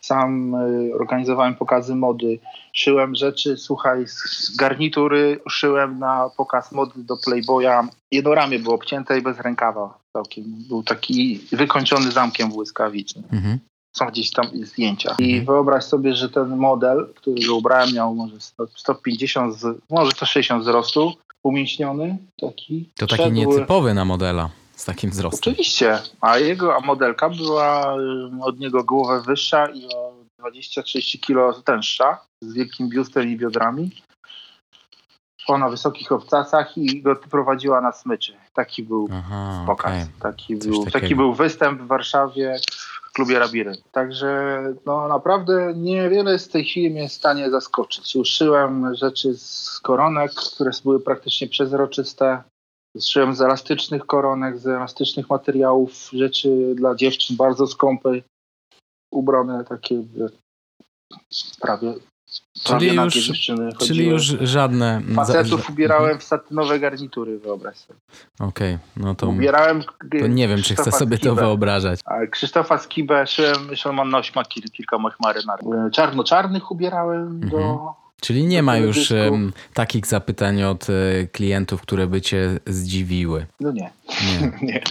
[0.00, 0.54] sam
[1.00, 2.38] organizowałem pokazy mody,
[2.72, 7.88] szyłem rzeczy, słuchaj, z garnitury szyłem na pokaz mody do Playboya.
[8.10, 10.44] Jedno ramię było obcięte i bez rękawa całkiem.
[10.68, 13.24] Był taki wykończony zamkiem błyskawicznym.
[13.32, 13.58] Mhm.
[13.96, 15.14] Są gdzieś tam zdjęcia.
[15.18, 15.44] I Mhm.
[15.46, 20.62] wyobraź sobie, że ten model, który go ubrałem, miał może 100, 150, z, może 160
[20.62, 22.90] wzrostu, umięśniony, taki.
[22.96, 25.52] To taki Szedł- nietypowy na modela z takim wzrostem.
[25.52, 31.52] Oczywiście, a jego a modelka była y, od niego głowę wyższa i o 20-30 kilo
[31.52, 33.90] tęższa, z wielkim biustem i biodrami.
[35.40, 38.32] Szła na wysokich obcasach i go prowadziła na smyczy.
[38.54, 39.92] Taki był Aha, pokaz.
[39.92, 40.04] okej.
[40.20, 41.00] Taki, Coś był, takiego.
[41.00, 42.56] taki był występ w Warszawie
[43.12, 43.72] klubie Rabiry.
[43.92, 48.16] Także no naprawdę niewiele z tej chwili mnie w stanie zaskoczyć.
[48.16, 52.42] Uszyłem rzeczy z koronek, które były praktycznie przezroczyste.
[52.98, 58.10] Zszyłem z elastycznych koronek, z elastycznych materiałów rzeczy dla dziewczyn bardzo skąpe,
[59.12, 60.02] ubrane takie
[61.60, 61.94] prawie
[62.64, 65.02] Czyli już, dziewczyny czyli już żadne...
[65.14, 67.98] Facetów za- ubierałem w satynowe garnitury, wyobraź sobie.
[68.40, 69.82] Okej, no to, Ubierałem
[70.20, 71.42] to nie wiem, czy chcę sobie to Skibę.
[71.42, 72.00] wyobrażać.
[72.04, 75.64] A Krzysztofa Skibę szyłem, zresztą mam noś ma kil, kilka moich marynarek.
[75.92, 77.58] Czarno-czarnych ubierałem do...
[77.58, 77.78] Mhm.
[78.20, 83.46] Czyli nie ma już em, takich zapytań od e, klientów, które by cię zdziwiły.
[83.60, 83.90] No nie,
[84.40, 84.52] Nie.
[84.72, 84.82] nie.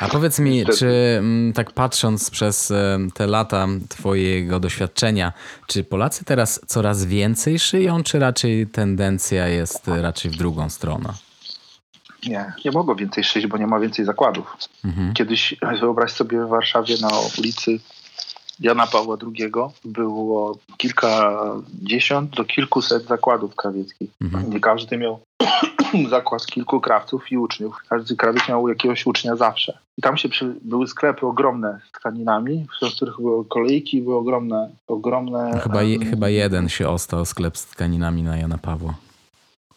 [0.00, 0.78] A powiedz mi, Niestety.
[0.78, 5.32] czy mm, tak patrząc przez em, te lata twojego doświadczenia,
[5.66, 11.12] czy Polacy teraz coraz więcej szyją, czy raczej tendencja jest e, raczej w drugą stronę?
[12.26, 14.56] Nie, nie mogło więcej szyć, bo nie ma więcej zakładów.
[14.84, 15.14] Mhm.
[15.14, 17.80] Kiedyś, wyobraź sobie, w Warszawie na ulicy
[18.60, 19.52] Jana Pawła II
[19.84, 24.10] było kilkadziesiąt do kilkuset zakładów krawieckich.
[24.20, 24.50] Mhm.
[24.50, 25.20] Nie każdy miał
[26.10, 27.76] zakład kilku krawców i uczniów.
[27.88, 29.78] Każdy krawiec miał jakiegoś ucznia zawsze.
[29.98, 34.70] I tam się przy, były sklepy ogromne z tkaninami, w których były kolejki, były ogromne,
[34.86, 35.60] ogromne.
[35.62, 38.94] Chyba, je, chyba jeden się ostał sklep z tkaninami na Jana Pawła.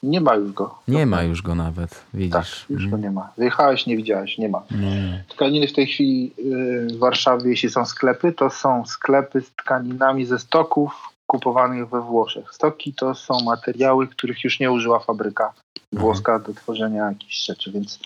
[0.03, 0.79] Nie ma już go.
[0.87, 2.65] Nie ma już go nawet, Tak, widzisz.
[2.69, 3.01] już go Mhm.
[3.01, 3.29] nie ma.
[3.37, 4.61] Wyjechałeś, nie widziałeś, nie ma.
[4.71, 5.23] Nie.
[5.29, 10.25] Tkaniny w tej chwili y, w Warszawie, jeśli są sklepy, to są sklepy z tkaninami
[10.25, 12.53] ze stoków kupowanych we Włoszech.
[12.53, 15.53] Stoki to są materiały, których już nie użyła fabryka
[15.93, 17.99] włoska do tworzenia jakichś rzeczy, więc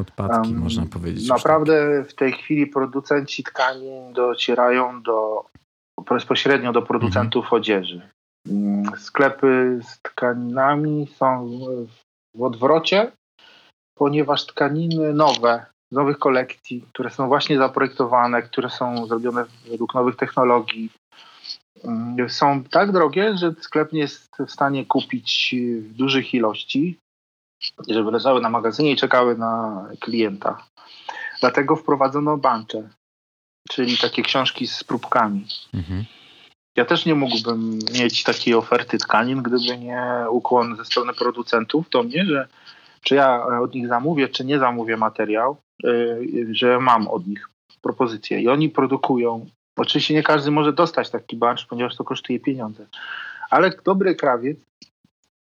[0.00, 1.28] Odpadki, em, można powiedzieć.
[1.28, 5.44] naprawdę w tej chwili producenci tkanin docierają do
[6.10, 8.00] bezpośrednio do producentów odzieży.
[8.48, 11.50] Mm, Sklepy z tkaninami są
[12.34, 13.12] w odwrocie,
[13.94, 20.16] ponieważ tkaniny nowe, z nowych kolekcji, które są właśnie zaprojektowane, które są zrobione według nowych
[20.16, 20.90] technologii,
[21.84, 26.98] mm, są tak drogie, że sklep nie jest w stanie kupić w dużych ilości,
[27.88, 30.66] żeby leżały na magazynie i czekały na klienta.
[31.40, 32.88] Dlatego wprowadzono bancze,
[33.70, 35.46] czyli takie książki z próbkami.
[35.74, 36.04] Mhm.
[36.76, 42.02] Ja też nie mógłbym mieć takiej oferty tkanin, gdyby nie ukłon ze strony producentów do
[42.02, 42.48] mnie, że
[43.02, 47.48] czy ja od nich zamówię, czy nie zamówię materiał, yy, że mam od nich
[47.82, 48.40] propozycje.
[48.40, 49.46] I oni produkują.
[49.76, 52.86] Oczywiście nie każdy może dostać taki bunch, ponieważ to kosztuje pieniądze.
[53.50, 54.58] Ale dobry krawiec,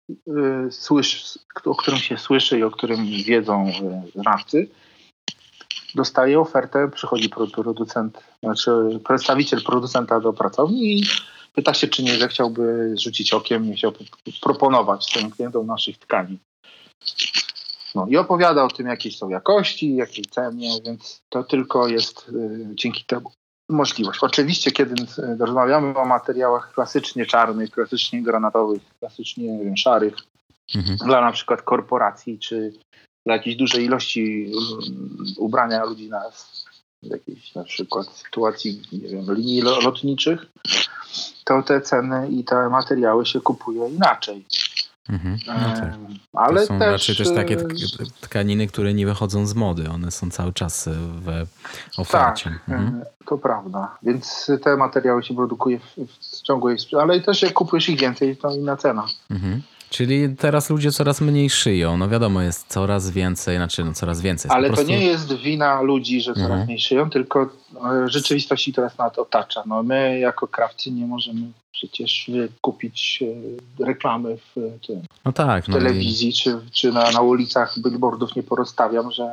[0.09, 4.67] yy, słysz, o którym się słyszy i o którym wiedzą yy, znawcy,
[5.95, 8.71] dostaje ofertę, przychodzi producent, znaczy
[9.05, 11.03] przedstawiciel producenta do pracowni i
[11.53, 13.99] pyta się, czy nie zechciałby rzucić okiem, nie chciałby
[14.41, 16.37] proponować swoim klientom naszych tkanin.
[17.95, 22.67] No i opowiada o tym, jakie są jakości, jakiej cenie, więc to tylko jest y,
[22.73, 23.31] dzięki temu
[23.69, 24.19] możliwość.
[24.21, 30.15] Oczywiście, kiedy y, rozmawiamy o materiałach klasycznie czarnych, klasycznie granatowych, klasycznie nie wiem, szarych,
[30.75, 30.97] Mhm.
[30.97, 32.73] dla na przykład korporacji, czy
[33.25, 36.21] dla jakiejś dużej ilości um, ubrania ludzi na
[37.03, 40.45] w jakiejś na przykład sytuacji nie wiem, linii lo- lotniczych,
[41.43, 44.45] to te ceny i te materiały się kupuje inaczej.
[45.09, 45.37] Mhm.
[45.47, 45.93] No tak.
[46.33, 49.89] Ale to są też, raczej też takie e, tk- tkaniny, które nie wychodzą z mody.
[49.89, 51.47] One są cały czas e, w Tak,
[51.97, 52.49] ofercie.
[52.67, 53.01] Mhm.
[53.01, 53.97] e, to prawda.
[54.03, 58.37] Więc te materiały się produkuje w, w ciągu sprzedaży, ale też jak kupujesz ich więcej,
[58.37, 59.05] to inna cena.
[59.31, 59.61] Mhm.
[59.89, 61.97] Czyli teraz ludzie coraz mniej szyją.
[61.97, 64.49] No wiadomo, jest coraz więcej, znaczy no coraz więcej.
[64.49, 64.91] Jest Ale po to prostu...
[64.91, 66.65] nie jest wina ludzi, że coraz Mhm.
[66.65, 67.49] mniej szyją, tylko e,
[68.09, 69.63] rzeczywistość ich teraz nas otacza.
[69.65, 73.23] No, my jako krawcy nie możemy przecież kupić
[73.79, 77.21] e, reklamy w, e, tym, No tak, w no i, telewizji czy, czy na, na
[77.21, 79.31] ulicach billboardów nie porozstawiam, że,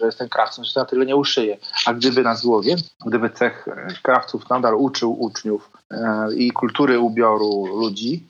[0.00, 1.56] że jestem krawcem, że na tyle nie uszyję.
[1.86, 3.66] A gdyby nas było więcej, gdyby cech
[4.02, 5.70] krawców nadal uczył uczniów
[6.36, 8.24] i kultury ubioru ludzi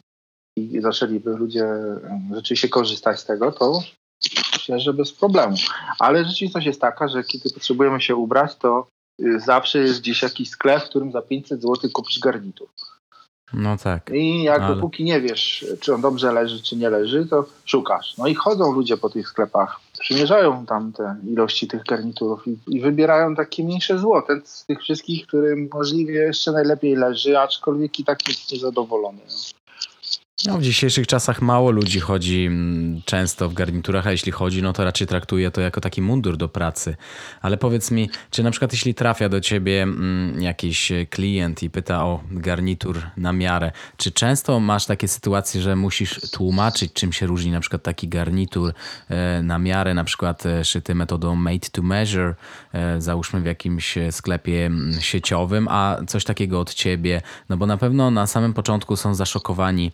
[0.57, 1.67] i zaczęliby ludzie
[2.35, 3.81] rzeczywiście korzystać z tego, to
[4.53, 5.57] myślę, że bez problemu.
[5.99, 8.87] Ale rzeczywistość jest taka, że kiedy potrzebujemy się ubrać, to
[9.23, 12.69] y, zawsze jest gdzieś jakiś sklep, w którym za 500 zł kupisz garnitur.
[13.53, 14.11] no tak.
[14.15, 18.17] I jak Ale- dopóki nie wiesz, czy on dobrze leży, czy nie leży, to szukasz.
[18.19, 22.81] No i chodzą ludzie po tych sklepach, przymierzają tam te ilości tych garniturów i, i
[22.81, 24.23] wybierają takie mniejsze zło.
[24.23, 29.19] Ten z tych wszystkich, którym możliwie jeszcze najlepiej leży, aczkolwiek i tak jest niezadowolony.
[29.29, 29.64] No.
[30.47, 34.73] No, w dzisiejszych czasach mało ludzi chodzi mm, często w garniturach, a jeśli chodzi, no
[34.73, 36.97] to raczej traktuje to jako taki mundur do pracy.
[37.43, 42.05] Ale powiedz mi, czy na przykład jeśli trafia do ciebie mm, jakiś klient i pyta
[42.05, 47.51] o garnitur na miarę, czy często masz takie sytuacje, że musisz tłumaczyć, czym się różni
[47.51, 48.73] na przykład taki garnitur
[49.09, 52.35] e, na miarę, na przykład e, szyty metodą made to measure,
[52.73, 57.77] e, załóżmy w jakimś sklepie mm, sieciowym, a coś takiego od ciebie, no bo na
[57.77, 59.93] pewno na samym początku są zaszokowani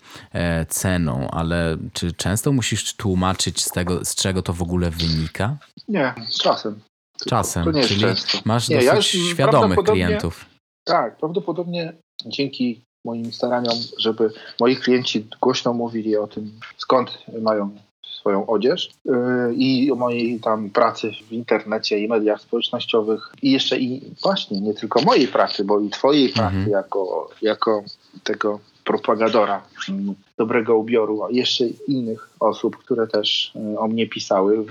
[0.68, 5.56] ceną, ale czy często musisz tłumaczyć z tego, z czego to w ogóle wynika?
[5.88, 6.80] Nie, czasem.
[7.28, 8.38] Czasem, To nie jest czyli często.
[8.44, 10.46] masz Nie, dosyć ja świadomych klientów.
[10.84, 11.92] Tak, prawdopodobnie
[12.26, 17.70] dzięki moim staraniom, żeby moi klienci głośno mówili o tym, skąd mają
[18.02, 19.14] swoją odzież yy,
[19.54, 24.74] i o mojej tam pracy w internecie i mediach społecznościowych i jeszcze i właśnie nie
[24.74, 26.70] tylko mojej pracy, bo i twojej pracy mhm.
[26.70, 27.82] jako, jako
[28.24, 34.66] tego propagadora mm, dobrego ubioru, a jeszcze innych osób, które też y, o mnie pisały.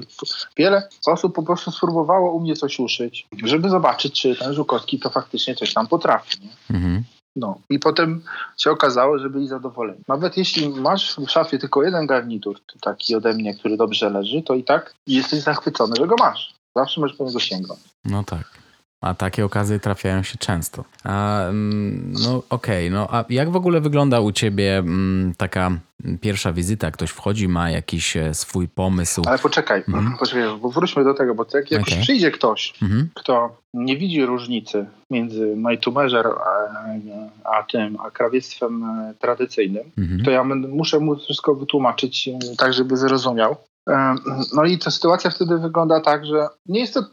[0.58, 5.10] Wiele osób po prostu spróbowało u mnie coś uszyć, żeby zobaczyć, czy ten Żukowski to
[5.10, 6.38] faktycznie coś tam potrafi.
[6.70, 7.04] Mhm.
[7.36, 8.22] No i potem
[8.58, 10.00] się okazało, że byli zadowoleni.
[10.08, 14.56] Nawet jeśli masz w szafie tylko jeden garnitur, taki ode mnie, który dobrze leży, to
[14.56, 16.54] i tak jesteś zachwycony, że go masz.
[16.76, 17.80] Zawsze możesz po niego sięgnąć.
[18.06, 18.44] No tak.
[19.02, 20.84] A takie okazje trafiają się często.
[21.04, 25.72] A, mm, no okej, okay, no a jak w ogóle wygląda u ciebie mm, taka
[26.22, 26.92] pierwsza wizyta?
[26.92, 29.22] Ktoś wchodzi, ma jakiś e, swój pomysł.
[29.28, 30.18] Ale poczekaj, mhm.
[30.20, 32.02] poczekaj, bo wróćmy do tego, bo jak, jak okay.
[32.02, 33.10] przyjdzie ktoś, mhm.
[33.14, 40.24] kto nie widzi różnicy między Majtumerzer a, a tym, a krawiectwem e, tradycyjnym, mhm.
[40.24, 43.56] to ja muszę mu wszystko wytłumaczyć e, tak, żeby zrozumiał.
[44.54, 47.04] No i ta sytuacja wtedy wygląda tak, że nie jest to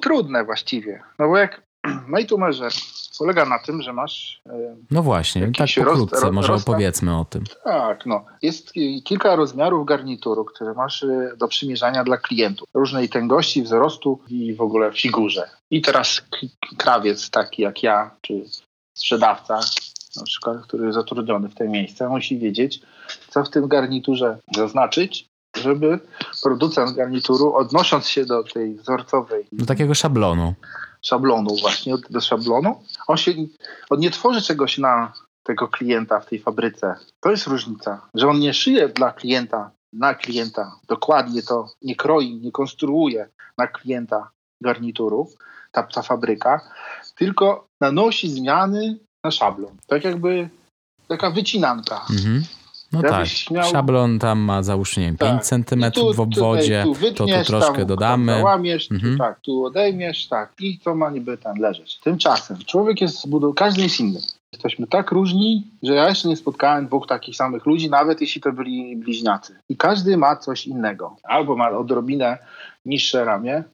[0.00, 1.02] trudne właściwie.
[1.18, 1.62] No bo jak
[2.08, 2.70] made measure
[3.18, 4.42] polega na tym, że masz.
[4.90, 7.44] No właśnie, tak pokrótce, roz, może opowiedzmy o tym.
[7.64, 8.24] Tak, no.
[8.42, 8.72] Jest
[9.04, 12.68] kilka rozmiarów garnituru, które masz y, do przymierzania dla klientów.
[12.74, 15.50] Różnej tęgości, wzrostu i w ogóle figurze.
[15.70, 16.22] I teraz
[16.76, 18.44] krawiec taki jak ja, czy
[18.94, 19.60] sprzedawca,
[20.16, 22.80] na przykład, który jest zatrudniony w te miejsce, musi wiedzieć,
[23.28, 26.00] co w tym garniturze zaznaczyć, żeby
[26.42, 29.46] producent garnituru, odnosząc się do tej wzorcowej.
[29.52, 30.54] Do takiego szablonu.
[31.02, 32.82] Szablonu, właśnie, do szablonu.
[33.06, 33.32] On, się,
[33.90, 36.94] on nie tworzy czegoś na tego klienta w tej fabryce.
[37.20, 42.34] To jest różnica, że on nie szyje dla klienta, na klienta, dokładnie to nie kroi,
[42.34, 43.28] nie konstruuje
[43.58, 44.30] na klienta
[44.62, 45.30] garnituru,
[45.72, 46.60] ta, ta fabryka,
[47.14, 49.76] tylko nanosi zmiany na szablon.
[49.86, 50.48] Tak jakby
[51.08, 52.06] taka wycinanka.
[52.10, 52.44] Mhm.
[53.02, 53.64] No tak, miał...
[53.64, 55.30] szablon tam ma załóżmy nie, tak.
[55.30, 55.84] 5 cm
[56.14, 58.32] w obwodzie, tu, wytniesz, to tu troszkę tam, dodamy.
[58.32, 59.12] Mhm.
[59.12, 61.98] tu, tak, tu odejmiesz, tak i to ma niby tam leżeć.
[62.00, 64.20] Tymczasem człowiek jest zbudowany, każdy jest inny.
[64.52, 68.52] Jesteśmy tak różni, że ja jeszcze nie spotkałem dwóch takich samych ludzi, nawet jeśli to
[68.52, 69.58] byli bliźniacy.
[69.68, 71.16] I każdy ma coś innego.
[71.22, 72.38] Albo ma odrobinę
[72.84, 73.64] niższe ramię,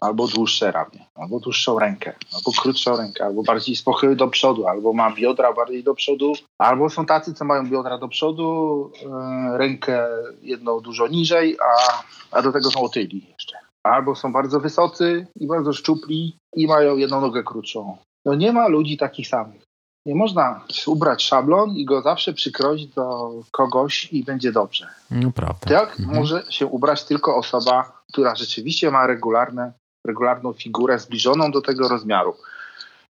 [0.00, 4.66] albo dłuższe ramię, albo dłuższą rękę, albo krótszą rękę, albo bardziej z pochyły do przodu,
[4.66, 9.58] albo ma biodra bardziej do przodu, albo są tacy, co mają biodra do przodu, yy,
[9.58, 10.08] rękę
[10.42, 12.02] jedną dużo niżej, a,
[12.36, 13.56] a do tego są otyli jeszcze.
[13.82, 17.96] Albo są bardzo wysocy i bardzo szczupli i mają jedną nogę krótszą.
[18.24, 19.62] No nie ma ludzi takich samych.
[20.06, 24.88] Nie można ubrać szablon i go zawsze przykroić do kogoś i będzie dobrze.
[25.10, 25.80] No prawda.
[25.80, 26.18] Tak mhm.
[26.18, 29.72] może się ubrać tylko osoba, która rzeczywiście ma regularne,
[30.06, 32.36] regularną figurę zbliżoną do tego rozmiaru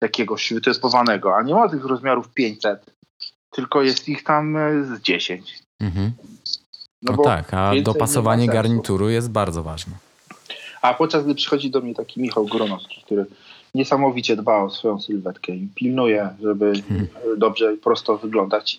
[0.00, 2.94] jakiegoś wytypowanego, a nie ma tych rozmiarów 500,
[3.50, 5.58] tylko jest ich tam e, z 10.
[5.80, 6.12] Mhm.
[7.02, 9.92] No, no tak, a dopasowanie garnituru jest bardzo ważne.
[10.82, 13.26] A podczas gdy przychodzi do mnie taki Michał Gronowski, który
[13.74, 17.08] niesamowicie dba o swoją sylwetkę i pilnuje, żeby hmm.
[17.36, 18.78] dobrze i prosto wyglądać.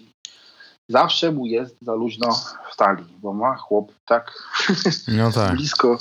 [0.92, 2.28] Zawsze mu jest za luźno
[2.72, 4.32] w talii, bo ma chłop tak,
[5.18, 5.56] no tak.
[5.56, 5.98] blisko,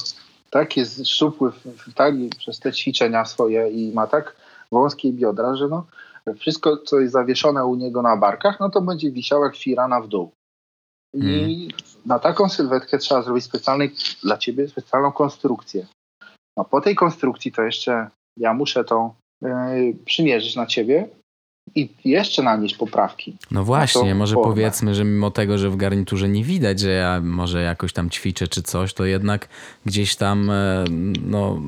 [0.51, 4.36] tak jest szczupły w talii przez te ćwiczenia swoje i ma tak
[4.72, 5.86] wąskie biodra, że no,
[6.38, 10.09] wszystko, co jest zawieszone u niego na barkach, no to będzie wisiało jak firana w
[10.09, 10.32] dół.
[11.14, 11.68] I hmm.
[12.07, 15.86] na taką sylwetkę trzeba zrobić specjalnej, dla ciebie specjalną konstrukcję.
[16.59, 19.14] A po tej konstrukcji to jeszcze ja muszę to
[19.45, 19.49] y,
[20.05, 21.09] przymierzyć na ciebie
[21.75, 23.37] i jeszcze nanieść poprawki.
[23.51, 24.51] No właśnie, może formę.
[24.51, 28.49] powiedzmy, że mimo tego, że w garniturze nie widać, że ja może jakoś tam ćwiczę
[28.49, 29.49] czy coś, to jednak
[29.87, 30.85] gdzieś tam e,
[31.25, 31.61] no,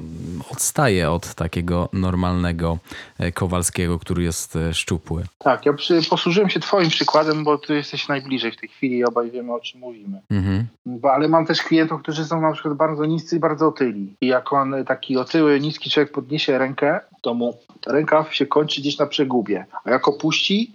[0.50, 2.78] odstaję od takiego normalnego
[3.18, 5.24] e, Kowalskiego, który jest e, szczupły.
[5.38, 5.72] Tak, ja
[6.10, 9.60] posłużyłem się twoim przykładem, bo ty jesteś najbliżej w tej chwili i obaj wiemy o
[9.60, 10.20] czym mówimy.
[10.30, 10.66] Mhm.
[10.86, 14.14] Bo, ale mam też klientów, którzy są na przykład bardzo niscy i bardzo otyli.
[14.20, 17.54] I jak on taki otyły, niski człowiek podniesie rękę, to mu
[17.86, 19.66] rękaw się kończy gdzieś na przegubie.
[19.84, 20.72] A jak opuści,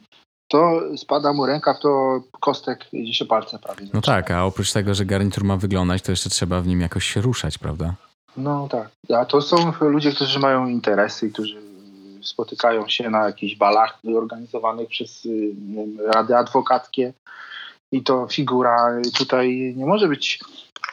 [0.47, 3.85] to spada mu rękaw, to kostek gdzieś się palce prawie.
[3.93, 7.05] No tak, a oprócz tego, że garnitur ma wyglądać, to jeszcze trzeba w nim jakoś
[7.05, 7.95] się ruszać, prawda?
[8.37, 8.89] No tak.
[9.15, 11.61] A to są ludzie, którzy mają interesy, którzy
[12.21, 15.55] spotykają się na jakichś balach organizowanych przez y,
[16.13, 17.13] rady adwokackie
[17.91, 20.39] i to figura tutaj nie może być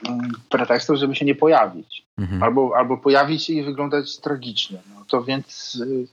[0.08, 2.04] mm, pretekstem, żeby się nie pojawić.
[2.18, 2.42] Mhm.
[2.42, 4.78] Albo, albo pojawić się i wyglądać tragicznie.
[4.94, 6.06] No to więc y,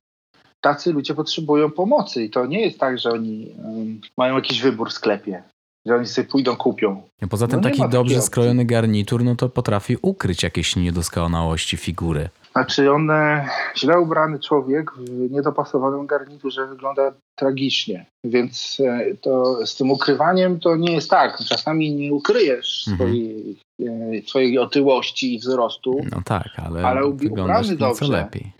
[0.61, 4.89] tacy ludzie potrzebują pomocy i to nie jest tak, że oni um, mają jakiś wybór
[4.89, 5.43] w sklepie,
[5.85, 7.01] że oni sobie pójdą, kupią.
[7.21, 12.29] No poza tym no taki dobrze skrojony garnitur, no to potrafi ukryć jakieś niedoskonałości figury.
[12.51, 19.91] Znaczy one, źle ubrany człowiek w niedopasowanym garniturze wygląda tragicznie, więc e, to z tym
[19.91, 21.37] ukrywaniem to nie jest tak.
[21.37, 23.09] Czasami nie ukryjesz mhm.
[23.09, 26.01] swojej, e, swojej otyłości i wzrostu.
[26.11, 28.51] No tak, ale, ale nieco dobrze, lepiej.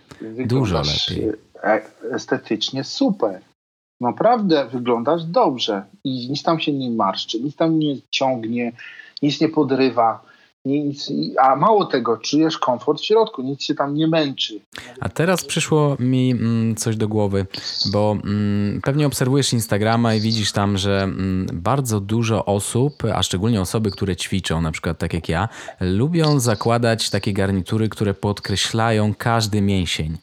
[0.46, 1.32] Dużo lepiej.
[2.12, 3.40] Estetycznie super.
[4.00, 8.72] Naprawdę wyglądasz dobrze i nic tam się nie marszczy, nic tam nie ciągnie,
[9.22, 10.32] nic nie podrywa
[10.64, 14.60] nic, a mało tego, czujesz komfort w środku, nic się tam nie męczy.
[15.00, 17.46] A teraz przyszło mi mm, coś do głowy,
[17.92, 23.60] bo mm, pewnie obserwujesz Instagrama i widzisz tam, że mm, bardzo dużo osób, a szczególnie
[23.60, 25.48] osoby, które ćwiczą, na przykład tak jak ja,
[25.80, 30.16] lubią zakładać takie garnitury, które podkreślają każdy mięsień.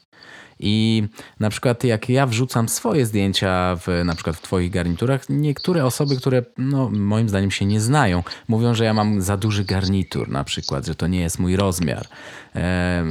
[0.60, 1.02] I
[1.40, 6.16] na przykład jak ja wrzucam swoje zdjęcia w, na przykład w twoich garniturach, niektóre osoby,
[6.16, 10.44] które no, moim zdaniem się nie znają, mówią, że ja mam za duży garnitur na
[10.44, 12.06] przykład, że to nie jest mój rozmiar.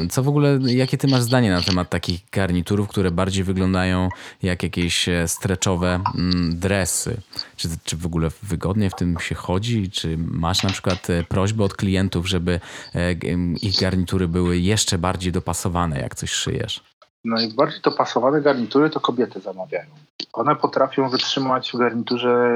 [0.09, 4.09] Co w ogóle, jakie ty masz zdanie na temat takich garniturów, które bardziej wyglądają
[4.43, 7.21] jak jakieś e, streczowe mm, dresy?
[7.57, 9.91] Czy, czy w ogóle wygodnie w tym się chodzi?
[9.91, 12.59] Czy masz na przykład e, prośbę od klientów, żeby
[12.95, 13.13] e,
[13.61, 16.88] ich garnitury były jeszcze bardziej dopasowane, jak coś szyjesz?
[17.25, 19.89] Najbardziej dopasowane garnitury to kobiety zamawiają.
[20.33, 22.55] One potrafią wytrzymać w garniturze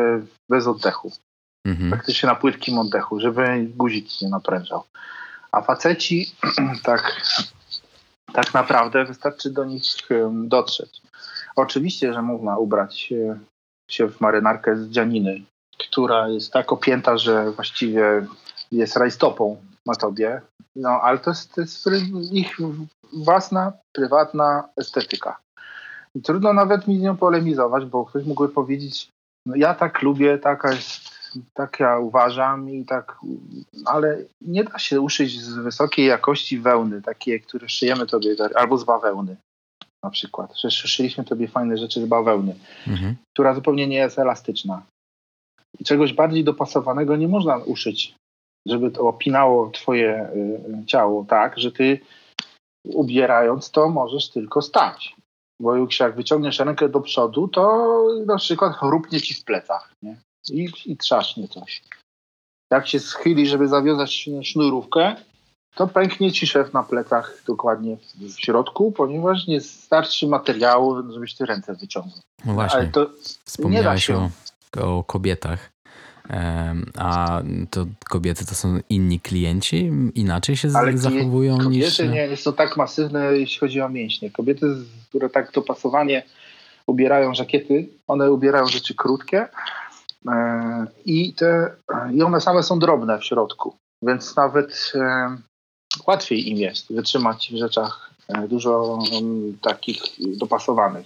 [0.49, 1.11] bez oddechu.
[1.66, 1.89] Mhm.
[1.89, 4.84] Praktycznie na płytkim oddechu, żeby guzik nie naprężał.
[5.51, 6.36] A faceci
[6.84, 7.22] tak,
[8.34, 9.84] tak naprawdę wystarczy do nich
[10.34, 11.01] dotrzeć.
[11.55, 12.99] Oczywiście, że można ubrać
[13.91, 15.41] się w marynarkę z dzianiny,
[15.78, 18.28] która jest tak opięta, że właściwie
[18.72, 20.41] jest rajstopą na tobie.
[20.75, 21.88] No, ale to jest, to jest
[22.31, 22.57] ich
[23.13, 25.39] własna, prywatna estetyka.
[26.15, 29.09] I trudno nawet mi z nią polemizować, bo ktoś mógłby powiedzieć,
[29.45, 31.09] no ja tak lubię, taka jest,
[31.53, 33.17] tak ja uważam i tak,
[33.86, 38.84] ale nie da się uszyć z wysokiej jakości wełny, takie, które szyjemy tobie, albo z
[38.84, 39.36] bawełny
[40.03, 40.57] na przykład.
[40.69, 42.55] Szyliśmy tobie fajne rzeczy z bawełny,
[42.88, 43.15] mhm.
[43.34, 44.81] która zupełnie nie jest elastyczna.
[45.79, 48.15] I czegoś bardziej dopasowanego nie można uszyć,
[48.68, 51.99] żeby to opinało twoje y, ciało tak, że ty
[52.86, 55.16] ubierając to możesz tylko stać.
[55.61, 57.88] Bo już jak wyciągniesz rękę do przodu, to
[58.26, 60.18] na przykład chrupnie ci w plecach nie?
[60.49, 61.84] I, i trzaśnie coś.
[62.72, 65.16] Jak się schyli, żeby zawiązać sznurówkę,
[65.76, 71.45] to pęknie ci szef na plecach dokładnie w środku, ponieważ nie starczy materiału, żebyś ty
[71.45, 72.20] ręce wyciągnął.
[72.45, 73.09] No właśnie, Ale to
[73.45, 74.30] wspomniałeś o,
[74.82, 75.72] o kobietach.
[76.97, 79.91] A to kobiety to są inni klienci?
[80.15, 82.13] Inaczej się Ale zachowują kobiety niż...
[82.13, 84.32] nie, jest to tak masywne, jeśli chodzi o mięśnie.
[84.32, 84.65] Kobiety,
[85.09, 86.24] które tak dopasowanie
[86.88, 89.47] ubierają żakiety, one ubierają rzeczy krótkie
[90.28, 91.71] e, i, te,
[92.13, 95.38] i one same są drobne w środku, więc nawet e,
[96.07, 98.99] łatwiej im jest wytrzymać w rzeczach e, dużo
[99.61, 100.03] takich
[100.38, 101.05] dopasowanych.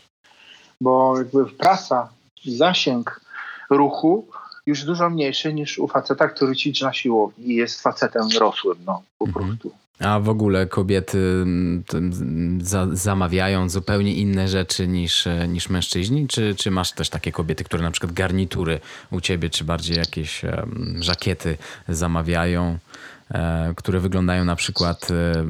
[0.81, 2.09] Bo jakby prasa,
[2.45, 3.21] zasięg
[3.69, 4.27] ruchu
[4.67, 9.03] już dużo mniejszy niż u faceta, który ćwiczy na siłowni i jest facetem rosłym, no
[9.17, 9.45] po mhm.
[9.47, 9.71] prostu.
[9.99, 11.83] A w ogóle kobiety mm,
[12.61, 16.27] za, zamawiają zupełnie inne rzeczy niż, e, niż mężczyźni?
[16.27, 18.79] Czy, czy masz też takie kobiety, które na przykład garnitury
[19.11, 21.57] u ciebie, czy bardziej jakieś um, żakiety
[21.87, 22.77] zamawiają,
[23.31, 25.45] e, które wyglądają na przykład e,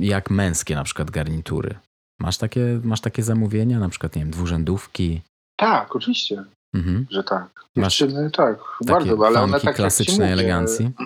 [0.00, 1.74] jak męskie na przykład garnitury?
[2.18, 5.20] Masz takie, masz takie zamówienia, na przykład, nie wiem, dwurzędówki?
[5.56, 6.44] Tak, oczywiście.
[6.74, 7.06] Mhm.
[7.10, 7.64] Że tak.
[7.76, 10.90] Dziewczyny, tak, bardzo, ale one tak klasycznej elegancji.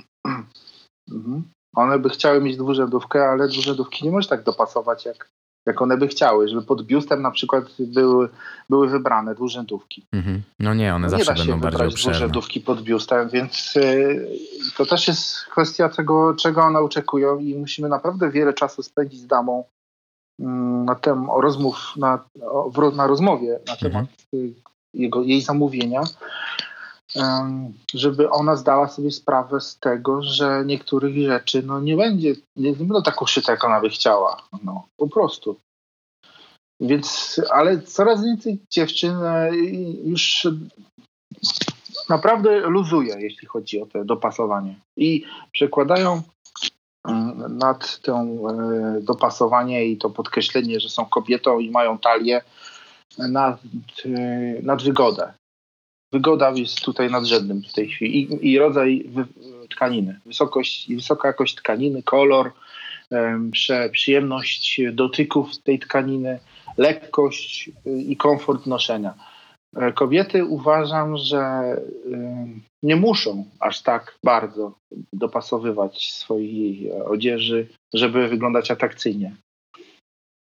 [1.13, 1.43] Mhm.
[1.77, 5.31] One by chciały mieć dwurzędówkę, ale dwurzędówki nie możesz tak dopasować, jak,
[5.67, 8.29] jak one by chciały, żeby pod biustem na przykład były,
[8.71, 10.07] były wybrane dwurzędówki.
[10.13, 10.43] Mhm.
[10.59, 12.17] No nie, one no zawsze będą bardziej obszerne.
[12.17, 14.29] dwurzędówki pod biustem, więc y,
[14.77, 19.27] to też jest kwestia tego, czego one oczekują i musimy naprawdę wiele czasu spędzić z
[19.27, 19.65] damą
[20.41, 20.45] y,
[20.85, 22.25] na tem, o rozmów, na,
[22.97, 24.55] na rozmowie na temat mhm
[24.95, 26.03] jego, jej zamówienia,
[27.95, 33.03] żeby ona zdała sobie sprawę z tego, że niektórych rzeczy no, nie będzie, nie będą
[33.03, 34.43] tak uszyte, jak ona by chciała.
[34.65, 35.57] No, po prostu.
[36.81, 39.51] Więc, ale coraz więcej dziewczyn e,
[40.05, 40.47] już
[42.09, 44.75] naprawdę luzuje, jeśli chodzi o to dopasowanie.
[44.97, 46.23] I przekładają
[47.09, 52.43] mm, nad to e, dopasowanie i to podkreślenie, że są kobietą i mają talię,
[53.19, 53.61] nad,
[54.05, 54.09] e,
[54.63, 55.33] nad wygodę.
[56.13, 59.11] Wygoda jest tutaj nadrzędnym w tej chwili i, i rodzaj
[59.71, 62.53] tkaniny, wysokość, wysoka jakość tkaniny, kolor,
[63.93, 66.39] przyjemność dotyków tej tkaniny,
[66.77, 69.15] lekkość e, i komfort noszenia.
[69.77, 71.63] E, kobiety uważam, że
[72.83, 74.79] nie muszą aż tak bardzo
[75.13, 79.37] dopasowywać swojej odzieży, żeby wyglądać atrakcyjnie.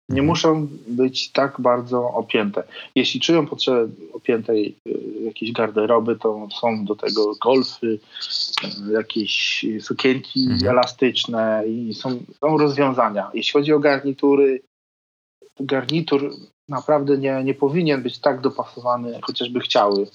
[0.09, 0.27] Nie mhm.
[0.27, 2.63] muszą być tak bardzo opięte.
[2.95, 4.77] Jeśli czują potrzebę opiętej
[5.25, 7.99] jakiejś garderoby, to są do tego golfy,
[8.93, 10.71] jakieś sukienki mhm.
[10.71, 13.31] elastyczne i są, są rozwiązania.
[13.35, 14.61] Jeśli chodzi o garnitury,
[15.61, 16.35] garnitur
[16.69, 20.07] naprawdę nie, nie powinien być tak dopasowany, chociażby chciały,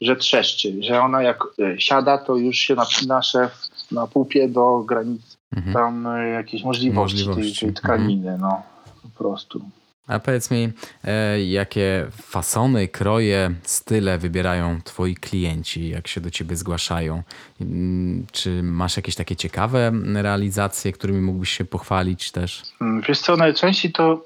[0.00, 4.78] że trzeszczy, że ona jak e, siada, to już się napina szef na pupie do
[4.78, 5.74] granic mhm.
[5.74, 7.60] tam e, jakiejś możliwości, możliwości.
[7.60, 8.40] Tej, tej tkaniny, mhm.
[8.40, 8.73] no
[9.14, 9.70] prostu.
[10.06, 10.72] A powiedz mi,
[11.04, 17.22] e, jakie fasony, kroje, style wybierają twoi klienci, jak się do ciebie zgłaszają?
[17.60, 22.62] Mm, czy masz jakieś takie ciekawe realizacje, którymi mógłbyś się pochwalić też?
[22.80, 24.24] Mm, wiesz co, najczęściej to,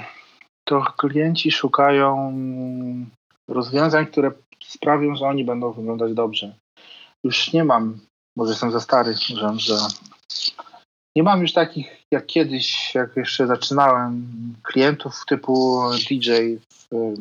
[0.68, 2.32] to klienci szukają
[3.48, 4.32] rozwiązań, które
[4.64, 6.54] sprawią, że oni będą wyglądać dobrze.
[7.24, 8.00] Już nie mam,
[8.36, 9.14] może jestem za stary,
[9.56, 9.76] że
[11.16, 14.26] nie mam już takich jak kiedyś, jak jeszcze zaczynałem,
[14.62, 16.30] klientów typu DJ
[16.90, 17.14] w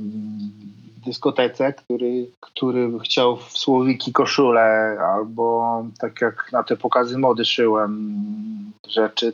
[1.05, 8.23] dyskotece, który, który chciał w słowiki koszulę, albo tak jak na te pokazy mody szyłem
[8.87, 9.33] rzeczy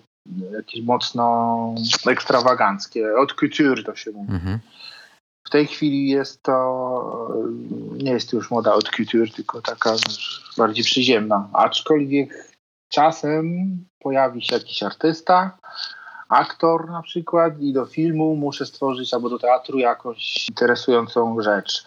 [0.54, 1.76] jakieś mocno
[2.08, 3.16] ekstrawaganckie.
[3.18, 4.34] Od couture to się mówi.
[4.34, 4.60] Mhm.
[5.48, 7.34] W tej chwili jest to,
[7.98, 9.96] nie jest to już moda od couture, tylko taka
[10.58, 11.50] bardziej przyziemna.
[11.54, 12.58] Aczkolwiek
[12.90, 13.68] czasem
[14.08, 15.58] pojawi się jakiś artysta,
[16.30, 21.86] aktor na przykład i do filmu muszę stworzyć albo do teatru jakąś interesującą rzecz.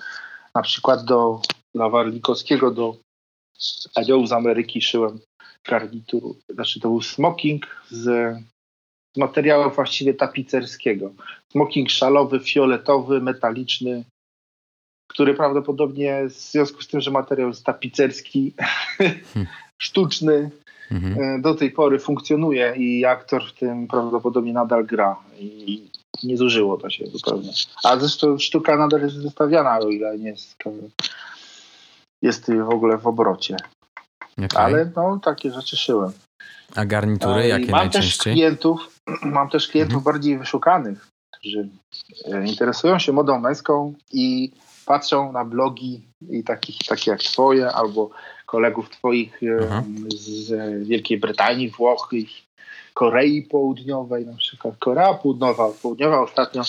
[0.54, 1.40] Na przykład do
[1.74, 2.96] dla Warlikowskiego, do
[3.94, 5.20] Aniołów z Ameryki szyłem
[5.68, 8.04] garnitur, znaczy to był smoking z,
[9.14, 11.12] z materiału właściwie tapicerskiego.
[11.52, 14.04] Smoking szalowy, fioletowy, metaliczny,
[15.10, 18.54] który prawdopodobnie w związku z tym, że materiał jest tapicerski,
[18.98, 19.46] hmm.
[19.78, 20.50] sztuczny,
[20.90, 21.22] mhm.
[21.22, 25.90] E, do tej pory funkcjonuje i aktor w tym prawdopodobnie nadal gra i
[26.22, 27.52] nie zużyło to się zupełnie.
[27.84, 30.56] A zresztą sztuka nadal jest wystawiana, o ile nie jest,
[32.22, 33.56] jest w ogóle w obrocie.
[34.38, 34.64] Okay.
[34.64, 36.12] Ale no, takie rzeczy szyłem.
[36.76, 38.12] A garnitury jakie mam najczęściej?
[38.12, 40.14] Też klientów, mam też klientów mhm.
[40.14, 41.68] bardziej wyszukanych, którzy
[42.24, 44.52] e, interesują się modą męską i
[44.86, 48.10] patrzą na blogi i takich, takie jak twoje albo
[48.50, 49.82] kolegów twoich Aha.
[50.08, 50.48] z
[50.88, 52.10] Wielkiej Brytanii, Włoch,
[52.94, 54.74] Korei Południowej na przykład.
[54.78, 56.62] Korea Południowa, Południowa ostatnio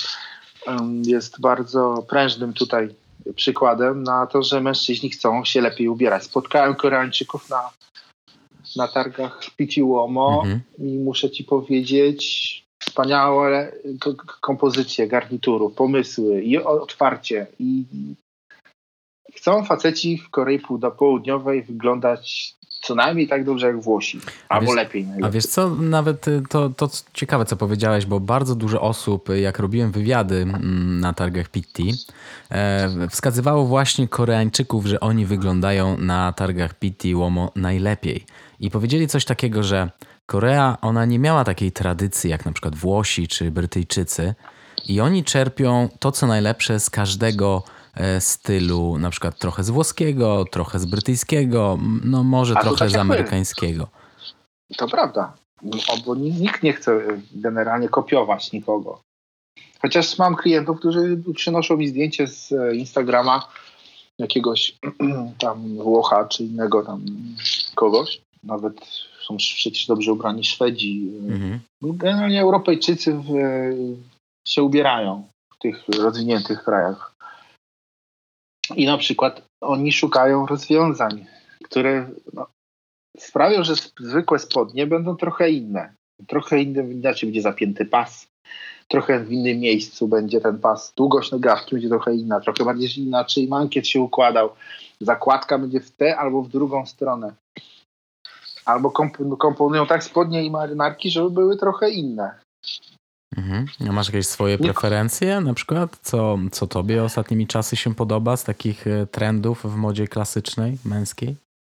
[1.05, 2.89] jest bardzo prężnym tutaj
[3.35, 6.23] przykładem na to, że mężczyźni chcą się lepiej ubierać.
[6.23, 7.69] Spotkałem Koreańczyków na,
[8.75, 10.61] na targach w Piciuomo mhm.
[10.77, 12.21] i muszę ci powiedzieć,
[12.79, 13.71] wspaniałe
[14.41, 17.85] kompozycje garniturów, pomysły i otwarcie i
[19.35, 20.59] chcą faceci w Korei
[20.97, 24.19] Południowej wyglądać co najmniej tak dobrze jak Włosi,
[24.49, 28.55] albo wiesz, lepiej, A wiesz co, nawet y, to, to ciekawe co powiedziałeś, bo bardzo
[28.55, 31.93] dużo osób, jak robiłem wywiady mm, na targach Pitti,
[32.51, 38.25] e, wskazywało właśnie Koreańczyków, że oni wyglądają na targach Pitti Łomo najlepiej.
[38.59, 39.89] I powiedzieli coś takiego, że
[40.25, 44.35] Korea, ona nie miała takiej tradycji jak na przykład Włosi czy Brytyjczycy
[44.87, 47.63] i oni czerpią to, co najlepsze z każdego
[48.19, 52.95] stylu, na przykład trochę z włoskiego, trochę z brytyjskiego, no może A trochę tak z
[52.95, 53.87] amerykańskiego.
[54.77, 55.33] To prawda,
[56.05, 59.01] bo nikt nie chce generalnie kopiować nikogo.
[59.81, 63.47] Chociaż mam klientów, którzy przynoszą mi zdjęcie z e, Instagrama
[64.19, 64.77] jakiegoś
[65.39, 67.05] tam Włocha czy innego tam
[67.75, 68.21] kogoś.
[68.43, 68.73] Nawet
[69.27, 71.11] są przecież dobrze ubrani Szwedzi.
[71.29, 71.59] Mhm.
[71.81, 73.27] Generalnie Europejczycy w,
[74.47, 77.10] się ubierają w tych rozwiniętych krajach.
[78.75, 81.25] I na przykład oni szukają rozwiązań,
[81.63, 82.47] które no,
[83.17, 85.93] sprawią, że zwykłe spodnie będą trochę inne.
[86.27, 88.27] Trochę inny, inaczej będzie zapięty pas,
[88.87, 90.93] trochę w innym miejscu będzie ten pas.
[90.97, 94.49] Długość nogawki będzie trochę inna, trochę bardziej inaczej mankiet się układał.
[95.01, 97.33] Zakładka będzie w tę albo w drugą stronę.
[98.65, 98.91] Albo
[99.37, 102.39] komponują tak spodnie i marynarki, żeby były trochę inne.
[103.37, 103.65] Mhm.
[103.89, 105.97] A masz jakieś swoje preferencje na przykład?
[106.01, 111.35] Co, co tobie ostatnimi czasy się podoba z takich e, trendów w modzie klasycznej, męskiej?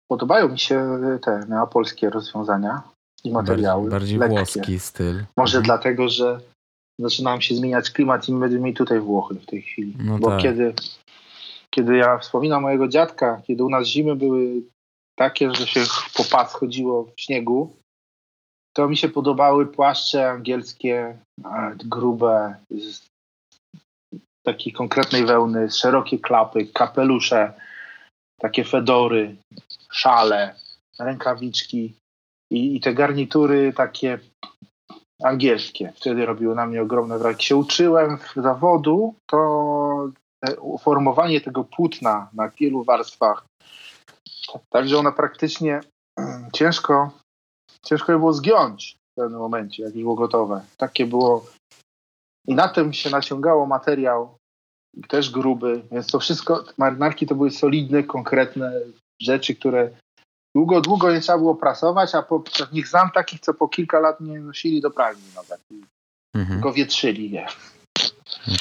[0.08, 2.82] Podobają mi się te neapolskie rozwiązania
[3.24, 3.90] i materiały.
[3.90, 5.24] Bardziej, bardziej włoski styl.
[5.38, 5.66] Może mhm.
[5.66, 6.40] dlatego, że
[7.00, 9.94] zaczynałem się zmieniać klimat i będziemy mieli tutaj Włochy w tej chwili.
[10.00, 10.42] No Bo tak.
[10.42, 10.74] kiedy,
[11.70, 14.62] kiedy ja wspominam mojego dziadka, kiedy u nas zimy były
[15.16, 15.82] takie, że się
[16.18, 17.76] po pas chodziło w śniegu,
[18.74, 21.18] to mi się podobały płaszcze angielskie,
[21.86, 22.56] grube,
[24.46, 27.54] takiej konkretnej wełny, szerokie klapy, kapelusze,
[28.40, 29.36] takie fedory,
[29.92, 30.56] szale,
[31.00, 31.94] rękawiczki
[32.52, 34.20] i, i te garnitury takie
[35.24, 35.94] angielskie.
[35.96, 37.34] Wtedy robiły na mnie ogromne wrażenie.
[37.34, 40.10] Jak się uczyłem w zawodu, to
[40.80, 43.46] formowanie tego płótna na wielu warstwach,
[44.70, 45.82] także ona praktycznie
[46.58, 47.12] ciężko,
[47.86, 50.62] ciężko je było zgiąć w pewnym momencie, jak już było gotowe.
[50.78, 51.46] Takie było
[52.48, 54.38] i na tym się naciągało materiał,
[55.08, 58.72] też gruby, więc to wszystko, marynarki to były solidne, konkretne
[59.22, 59.90] rzeczy, które
[60.56, 64.22] długo, długo nie trzeba było prasować, a po, nich znam takich, co po kilka lat
[64.22, 65.62] nie nosili do pralni nawet.
[66.36, 66.60] Mhm.
[66.60, 67.48] Tylko wietrzyli je.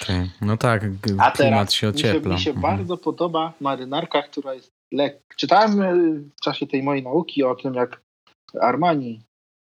[0.03, 0.31] Okay.
[0.41, 0.83] No tak,
[1.19, 2.19] a teraz się ociepla.
[2.19, 2.77] Mi się, mi się mhm.
[2.77, 5.35] bardzo podoba marynarka, która jest lekka.
[5.37, 5.95] Czytałem e,
[6.37, 8.01] w czasie tej mojej nauki o tym, jak
[8.61, 9.23] Armani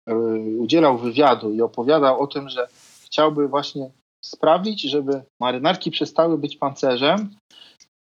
[0.09, 0.15] e,
[0.59, 2.69] udzielał wywiadu i opowiadał o tym, że
[3.05, 3.91] chciałby właśnie
[4.25, 7.35] sprawić, żeby marynarki przestały być pancerzem,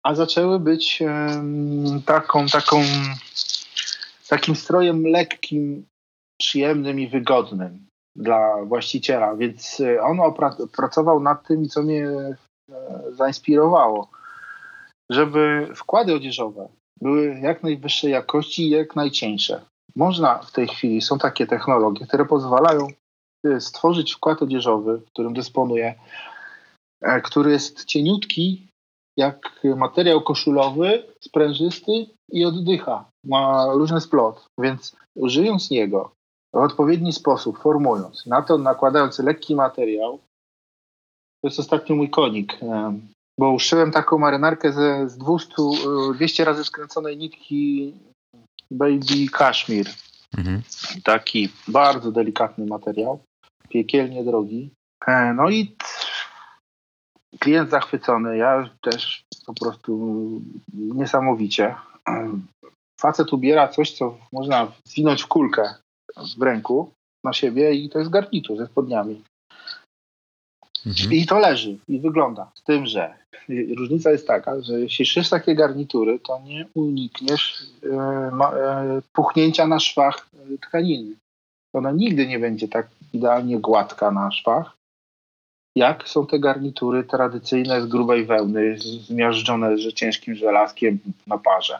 [0.05, 1.03] a zaczęły być
[2.05, 2.81] taką, taką,
[4.29, 5.85] takim strojem lekkim,
[6.41, 9.35] przyjemnym i wygodnym dla właściciela.
[9.35, 10.17] Więc e, on
[10.77, 12.35] pracował nad tym, co mnie e,
[13.11, 14.09] zainspirowało,
[15.11, 16.69] żeby wkłady odzieżowe
[17.01, 19.65] były jak najwyższej jakości i jak najcieńsze.
[19.97, 22.87] Można w tej chwili, są takie technologie, które pozwalają
[23.59, 25.95] stworzyć wkład odzieżowy, którym dysponuję,
[27.01, 28.67] e, który jest cieniutki,
[29.17, 31.91] jak materiał koszulowy, sprężysty
[32.31, 33.05] i oddycha.
[33.25, 36.11] Ma luźny splot, więc użyjąc niego
[36.53, 40.17] w odpowiedni sposób, formując, na to nakładając lekki materiał,
[41.41, 42.99] to jest ostatnio mój konik, e,
[43.39, 45.53] bo uszyłem taką marynarkę ze, z 200,
[46.15, 47.93] 200 e, razy skręconej nitki
[48.71, 49.87] Baby Kashmir.
[50.37, 50.61] Mhm.
[51.03, 53.19] Taki bardzo delikatny materiał
[53.69, 54.69] piekielnie drogi.
[55.07, 55.75] E, no i
[57.39, 60.41] klient zachwycony, ja też po prostu
[60.73, 61.75] niesamowicie.
[62.09, 62.39] E,
[63.01, 65.73] facet ubiera coś, co można zwinąć w kulkę
[66.37, 66.91] w ręku
[67.23, 69.23] na siebie i to jest garnitur ze spodniami.
[70.85, 71.13] Mhm.
[71.13, 72.51] I to leży i wygląda.
[72.55, 73.13] Z tym, że
[73.77, 79.79] różnica jest taka, że jeśli szysz takie garnitury, to nie unikniesz e, e, puchnięcia na
[79.79, 80.29] szwach
[80.61, 81.15] tkaniny
[81.73, 84.77] ona nigdy nie będzie tak idealnie gładka na szwach,
[85.75, 91.79] jak są te garnitury tradycyjne z grubej wełny, zmiażdżone z ciężkim żelazkiem na parze.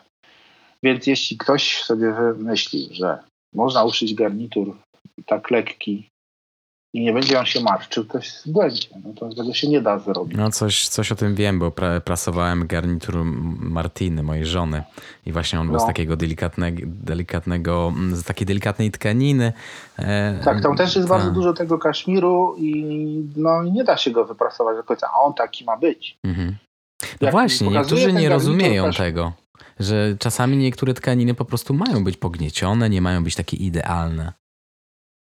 [0.84, 3.24] Więc jeśli ktoś sobie wymyśli, że
[3.54, 4.78] można uszyć garnitur
[5.26, 6.10] tak lekki,
[6.94, 8.88] i nie będzie on się marszczył, to jest błędzie.
[9.06, 10.38] No to tego się nie da zrobić.
[10.38, 13.26] No coś, coś o tym wiem, bo pra, prasowałem garnitur
[13.60, 14.84] Martiny, mojej żony.
[15.26, 15.72] I właśnie on no.
[15.72, 15.88] był z no.
[15.88, 19.54] takiego delikatnego, delikatnego, z takiej delikatnej tkaniny.
[20.00, 21.14] E, tak, tam też jest ta.
[21.14, 22.86] bardzo dużo tego kaszmiru i
[23.36, 25.08] no nie da się go wyprasować do końca.
[25.14, 26.18] A on taki ma być.
[26.24, 26.56] Mhm.
[27.22, 29.34] No właśnie, niektórzy nie rozumieją tego.
[29.80, 34.34] Że czasami niektóre tkaniny po prostu mają być pogniecione, nie mają być takie idealne.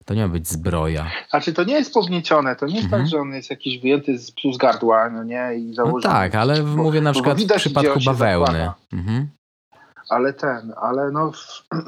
[0.06, 1.12] To nie ma być zbroja.
[1.30, 3.04] Znaczy to nie jest pogniecione, to nie jest tak, mhm.
[3.04, 6.01] tak, że on jest jakiś wyjęty z, z gardła, no nie, i założony.
[6.04, 8.72] No tak, ale bo, mówię na przykład w przypadku bawełny.
[8.93, 9.28] Mhm.
[10.10, 11.32] Ale ten, ale no,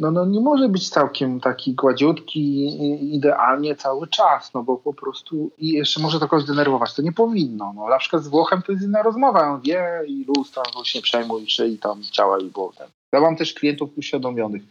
[0.00, 2.66] no, no nie może być całkiem taki gładziutki
[3.14, 7.12] idealnie cały czas, no bo po prostu i jeszcze może to kogoś denerwować, to nie
[7.12, 7.72] powinno.
[7.76, 11.02] No, na przykład z Włochem to jest inna rozmowa, on wie i luz tam się
[11.02, 12.88] przejmuj, i tam działa i było ten.
[13.12, 14.62] Ja mam też klientów uświadomionych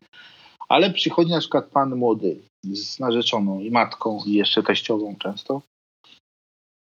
[0.69, 5.61] ale przychodzi na przykład pan młody z narzeczoną i matką i jeszcze teściową często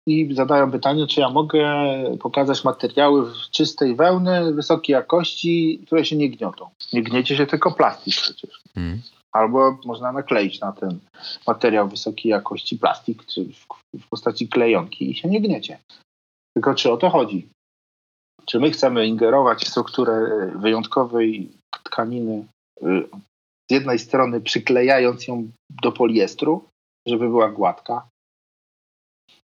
[0.07, 1.66] i zadają pytanie, czy ja mogę
[2.20, 6.70] pokazać materiały czystej wełny, wysokiej jakości, które się nie gniotą.
[6.93, 8.61] Nie gniecie się tylko plastik przecież.
[8.74, 9.03] Hmm.
[9.32, 10.99] Albo można nakleić na ten
[11.47, 13.45] materiał wysokiej jakości plastik, czy
[14.01, 15.78] w postaci klejonki i się nie gniecie.
[16.57, 17.49] Tylko czy o to chodzi?
[18.47, 21.51] Czy my chcemy ingerować w strukturę wyjątkowej
[21.85, 22.47] tkaniny
[22.82, 23.09] y,
[23.71, 25.51] z jednej strony przyklejając ją
[25.83, 26.65] do poliestru,
[27.07, 28.09] żeby była gładka.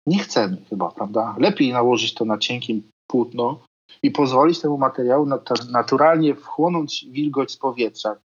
[0.07, 1.35] Nie chcemy chyba, prawda?
[1.39, 3.59] Lepiej nałożyć to na cienkim płótno
[4.03, 5.27] i pozwolić temu materiału
[5.71, 8.15] naturalnie wchłonąć wilgoć z powietrza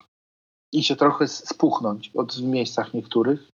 [0.72, 3.49] i się trochę spuchnąć od, w miejscach niektórych,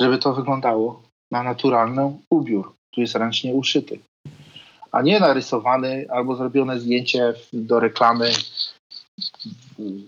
[0.00, 1.02] żeby to wyglądało
[1.32, 4.00] na naturalny ubiór, który jest ręcznie uszyty,
[4.92, 8.32] a nie narysowany albo zrobione zdjęcie do reklamy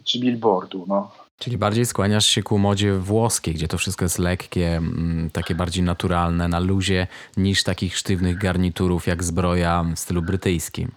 [0.04, 0.84] czy billboardu.
[0.88, 1.25] No.
[1.40, 5.82] Czyli bardziej skłaniasz się ku modzie włoskiej, gdzie to wszystko jest lekkie, mm, takie bardziej
[5.84, 7.06] naturalne, na luzie,
[7.36, 10.92] niż takich sztywnych garniturów jak zbroja w stylu brytyjskim.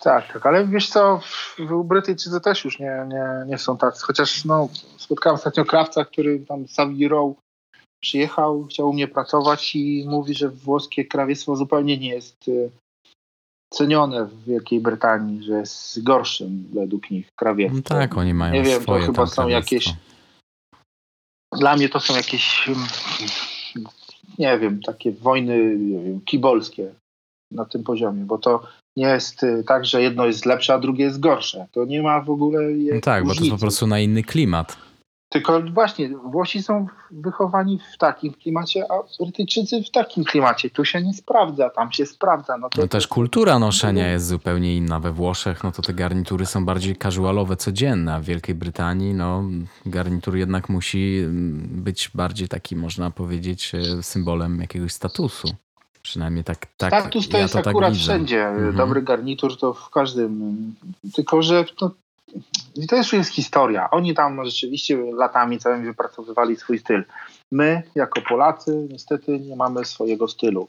[0.00, 1.20] Tak, tak, ale wiesz co,
[1.84, 6.68] Brytyjczycy też już nie, nie, nie są tacy, chociaż no, spotkałem ostatnio krawca, który tam
[6.68, 7.36] Savile Row
[8.00, 12.70] przyjechał, chciał u mnie pracować i mówi, że włoskie krawiectwo zupełnie nie jest y,
[13.74, 17.82] cenione w Wielkiej Brytanii, że jest gorszym według nich krawiectwem.
[17.90, 19.94] No tak, oni mają Nie wiem, to chyba są jakieś-.
[21.58, 22.70] Dla mnie to są jakieś,
[24.38, 26.94] nie wiem, takie wojny wiem, kibolskie
[27.50, 28.62] na tym poziomie, bo to
[28.96, 31.66] nie jest y, tak, że jedno jest lepsze, a drugie jest gorsze.
[31.72, 32.60] To nie ma w ogóle
[32.94, 33.44] No tak, bo to różnicy.
[33.44, 34.76] jest po prostu na inny klimat.
[35.28, 40.70] Tylko właśnie, Włosi są wychowani w takim klimacie, a Brytyjczycy w takim klimacie.
[40.70, 42.58] Tu się nie sprawdza, tam się sprawdza.
[42.58, 45.00] No to No też kultura noszenia jest zupełnie inna.
[45.00, 49.42] We Włoszech no to te garnitury są bardziej casualowe, codzienne, a w Wielkiej Brytanii no
[49.86, 55.48] garnitur jednak musi mm, być bardziej taki, można powiedzieć, e, symbolem jakiegoś statusu.
[56.02, 58.02] Przynajmniej tak, tak Status to ja jest to tak akurat widzę.
[58.02, 58.46] wszędzie.
[58.48, 58.76] Mhm.
[58.76, 60.74] Dobry garnitur to w każdym.
[61.14, 61.90] Tylko, że to,
[62.76, 63.90] i to już jest historia.
[63.90, 67.04] Oni tam rzeczywiście latami całymi wypracowywali swój styl.
[67.52, 70.68] My, jako Polacy, niestety nie mamy swojego stylu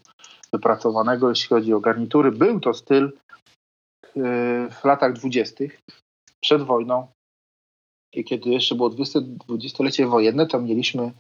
[0.53, 2.32] wypracowanego, jeśli chodzi o garnitury.
[2.32, 3.12] Był to styl
[4.16, 4.24] yy,
[4.72, 5.82] w latach dwudziestych,
[6.41, 7.08] przed wojną.
[8.14, 11.12] I kiedy jeszcze było 20 dwudziestolecie wojenne, to mieliśmy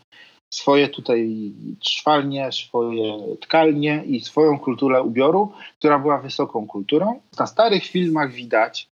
[0.53, 7.21] swoje tutaj szwalnie, swoje tkalnie i swoją kulturę ubioru, która była wysoką kulturą.
[7.39, 8.87] Na starych filmach widać,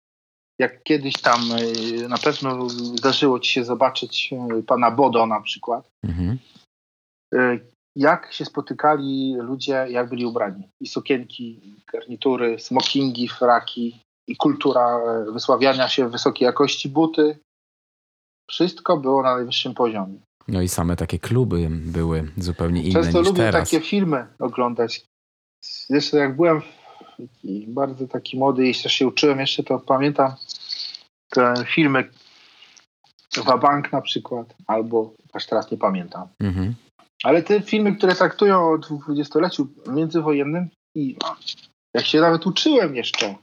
[0.60, 5.88] jak kiedyś tam y, na pewno zdarzyło ci się zobaczyć y, pana Bodo na przykład,
[6.04, 6.38] Mhm.
[7.34, 7.60] y,
[7.96, 10.70] jak się spotykali ludzie, jak byli ubrani.
[10.82, 15.00] I sukienki, i garnitury, smokingi, fraki i kultura
[15.34, 17.38] wysławiania się wysokiej jakości buty.
[18.50, 20.20] Wszystko było na najwyższym poziomie.
[20.48, 23.70] No i same takie kluby były zupełnie inne Często niż lubię teraz.
[23.72, 25.06] takie filmy oglądać.
[25.90, 26.62] Jeszcze jak byłem
[27.18, 30.36] taki bardzo taki młody jeszcze się uczyłem, jeszcze to pamiętam
[31.30, 32.10] te filmy
[33.46, 36.28] Wabank na przykład, albo aż teraz nie pamiętam.
[36.40, 36.76] Mhm.
[37.24, 41.18] Ale te filmy, które traktują o dwudziestoleciu międzywojennym i
[41.94, 43.36] jak się nawet uczyłem jeszcze,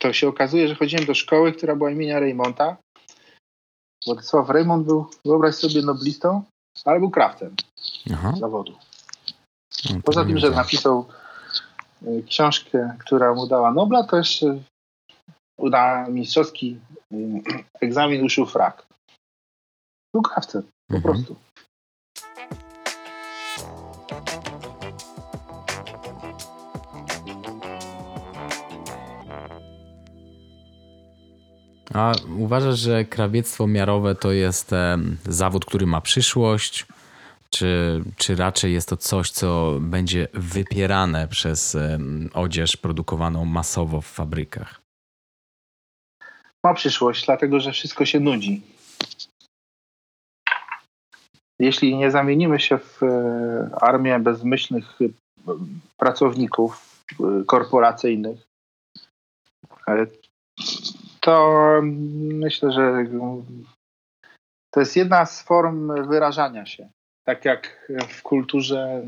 [0.00, 2.76] to się okazuje, że chodziłem do szkoły, która była imienia Reymonta.
[4.06, 6.42] Władysław Reymont był, wyobraź sobie, noblistą,
[6.84, 7.54] ale był krawcem
[8.12, 8.34] Aha.
[8.40, 8.72] zawodu.
[9.90, 11.06] No, Poza tym, że napisał
[12.28, 14.58] książkę, która mu dała Nobla, to jeszcze
[15.58, 16.78] uda mistrzowski
[17.12, 17.42] y,
[17.80, 18.86] egzamin uszył frak.
[20.14, 21.14] Był krawcem, po Mhm.
[21.14, 21.36] prostu.
[31.94, 34.70] A uważasz, że krawiectwo miarowe to jest
[35.26, 36.86] zawód, który ma przyszłość?
[37.54, 41.76] Czy, czy raczej jest to coś, co będzie wypierane przez
[42.34, 44.80] odzież produkowaną masowo w fabrykach?
[46.64, 48.62] Ma przyszłość, dlatego że wszystko się nudzi.
[51.58, 55.04] Jeśli nie zamienimy się w e, armię bezmyślnych e,
[55.96, 58.48] pracowników e, korporacyjnych,
[61.20, 61.80] to
[62.32, 63.44] myślę, że mm,
[64.70, 66.88] to jest jedna z form wyrażania się.
[67.28, 69.06] Tak jak w kulturze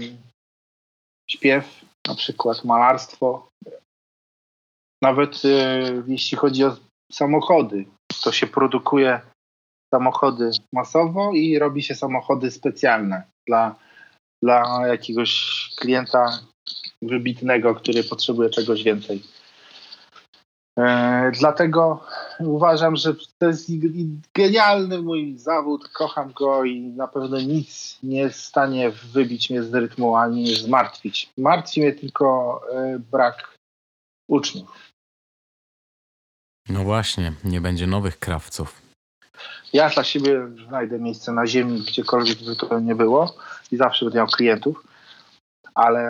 [1.31, 3.49] śpiew, na przykład malarstwo.
[5.03, 6.77] Nawet e, jeśli chodzi o
[7.13, 7.85] samochody,
[8.25, 9.21] to się produkuje
[9.95, 13.75] samochody masowo i robi się samochody specjalne dla,
[14.43, 16.41] dla jakiegoś klienta
[17.03, 19.23] wybitnego, który potrzebuje czegoś więcej.
[20.79, 22.05] E, dlatego
[22.41, 23.71] uważam, że to jest
[24.35, 29.63] genialny mój zawód, kocham go i na pewno nic nie jest w stanie wybić mnie
[29.63, 31.31] z rytmu ani zmartwić.
[31.39, 33.57] Martwi mnie tylko e, brak
[34.29, 34.91] uczniów.
[36.69, 38.83] No właśnie, nie będzie nowych krawców.
[39.73, 43.35] Ja dla siebie znajdę miejsce na ziemi, gdziekolwiek by to nie było
[43.73, 44.87] i zawsze będę miał klientów,
[45.75, 46.03] ale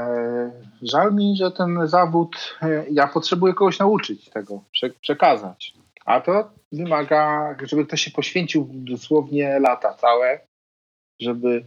[0.82, 5.74] żal mi, że ten zawód, e, ja potrzebuję kogoś nauczyć tego, prze, przekazać.
[6.04, 10.40] A to wymaga, żeby ktoś się poświęcił dosłownie lata całe,
[11.20, 11.64] żeby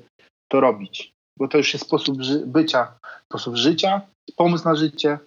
[0.52, 1.14] to robić.
[1.40, 4.02] Bo to już jest sposób bycia, sposób życia,
[4.36, 5.20] pomysł na życie.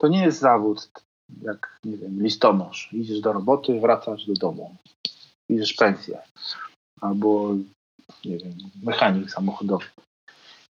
[0.00, 0.90] To nie jest zawód,
[1.42, 2.92] jak, nie wiem, listonosz.
[2.92, 4.76] Idziesz do roboty, wracasz do domu
[5.50, 6.22] bierzesz pensję.
[7.00, 7.54] Albo,
[8.24, 9.84] nie wiem, mechanik samochodowy.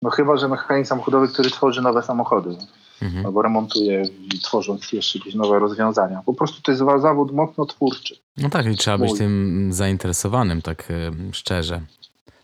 [0.02, 2.56] No chyba, że mechanik samochodowy, który tworzy nowe samochody.
[3.02, 3.26] Mhm.
[3.26, 4.02] Albo remontuje,
[4.42, 6.22] tworząc jeszcze jakieś nowe rozwiązania.
[6.26, 8.16] Po prostu to jest za- zawód mocno twórczy.
[8.36, 9.18] No tak, i trzeba być Mój.
[9.18, 11.80] tym zainteresowanym, tak e, szczerze,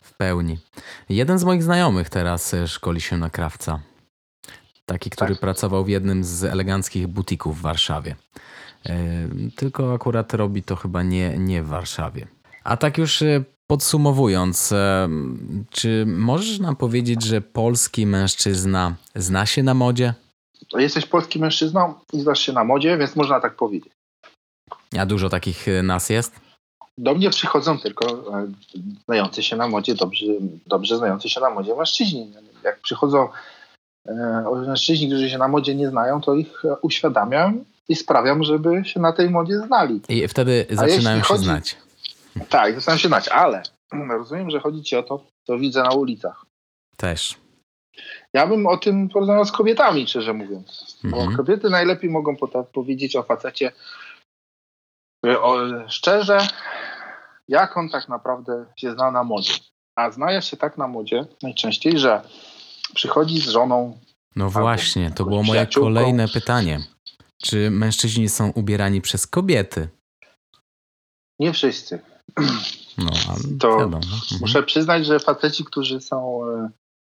[0.02, 0.58] w pełni.
[1.08, 3.80] Jeden z moich znajomych teraz e, szkoli się na krawca.
[4.86, 5.40] Taki, który Tak?
[5.40, 8.16] pracował w jednym z eleganckich butików w Warszawie.
[8.86, 8.96] E,
[9.56, 12.26] Tylko akurat robi to chyba nie, nie w Warszawie.
[12.64, 13.22] A tak już
[13.70, 20.14] Podsumowując, em, czy możesz nam powiedzieć, że polski mężczyzna zna się na modzie?
[20.78, 23.92] Jesteś polskim mężczyzną i znasz się na modzie, więc można tak powiedzieć.
[24.98, 26.40] A dużo takich e, nas jest?
[26.98, 28.06] Do mnie przychodzą tylko
[28.38, 28.46] e,
[29.04, 30.26] znający się na modzie, dobrze,
[30.66, 32.32] dobrze znający się na modzie mężczyźni.
[32.64, 33.28] Jak przychodzą
[34.08, 38.82] e, mężczyźni, którzy się na modzie nie znają, to ich e, uświadamiam i sprawiam, żeby
[38.84, 40.00] się na tej modzie znali.
[40.08, 41.76] I wtedy zaczynają się chodzi- znać.
[42.48, 43.62] Tak, zaczynają się znać, ale
[43.92, 46.46] rozumiem, że chodzi ci o to, co widzę na ulicach.
[46.96, 47.36] Też.
[48.34, 50.98] Ja bym o tym porozmawiał z kobietami, szczerze mówiąc.
[51.04, 51.36] Bo Mhm.
[51.36, 52.36] kobiety najlepiej mogą
[52.72, 53.72] powiedzieć o facecie
[55.26, 55.56] y, o,
[55.88, 56.38] szczerze,
[57.48, 59.52] jak on tak naprawdę się zna na modzie.
[59.98, 62.22] A znaje się tak na modzie najczęściej, że
[62.94, 63.98] przychodzi z żoną,
[64.36, 66.80] No właśnie, to było moje kolejne pytanie.
[67.42, 69.88] Czy mężczyźni są ubierani przez kobiety?
[71.40, 72.00] nie wszyscy.
[72.98, 73.10] No,
[73.60, 73.96] To wiadomo.
[73.96, 74.40] Mhm.
[74.40, 76.70] Muszę przyznać, że faceci, którzy są e,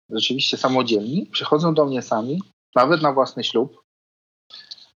[0.10, 2.42] rzeczywiście samodzielni, przychodzą do mnie sami,
[2.76, 3.84] nawet na własny ślub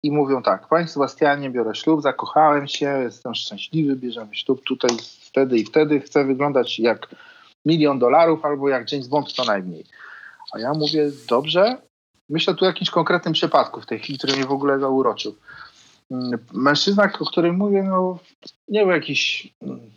[0.04, 4.90] i mówią tak, panie Sebastianie, biorę ślub, zakochałem się, jestem szczęśliwy, bierzemy ślub tutaj
[5.22, 7.16] wtedy i wtedy, chcę wyglądać jak
[7.66, 9.86] milion dolarów albo jak James Bond co najmniej.
[10.54, 11.82] A ja mówię, dobrze,
[12.30, 15.36] myślę tu o jakimś konkretnym przypadku w tej chwili, który mnie w ogóle zauroczył.
[16.12, 18.20] Mm, Mężczyzna, o którym mówię, no
[18.68, 19.92] nie był jakiś mm,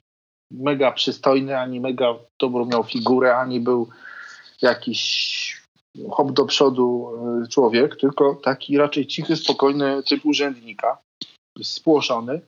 [0.53, 3.89] mega przystojny, ani mega dobrą miał figurę, ani był
[4.63, 5.63] jakiś
[6.11, 7.13] hop do przodu
[7.45, 10.99] y, człowiek, tylko taki raczej cichy, spokojny typ urzędnika,
[11.63, 12.41] spłoszony,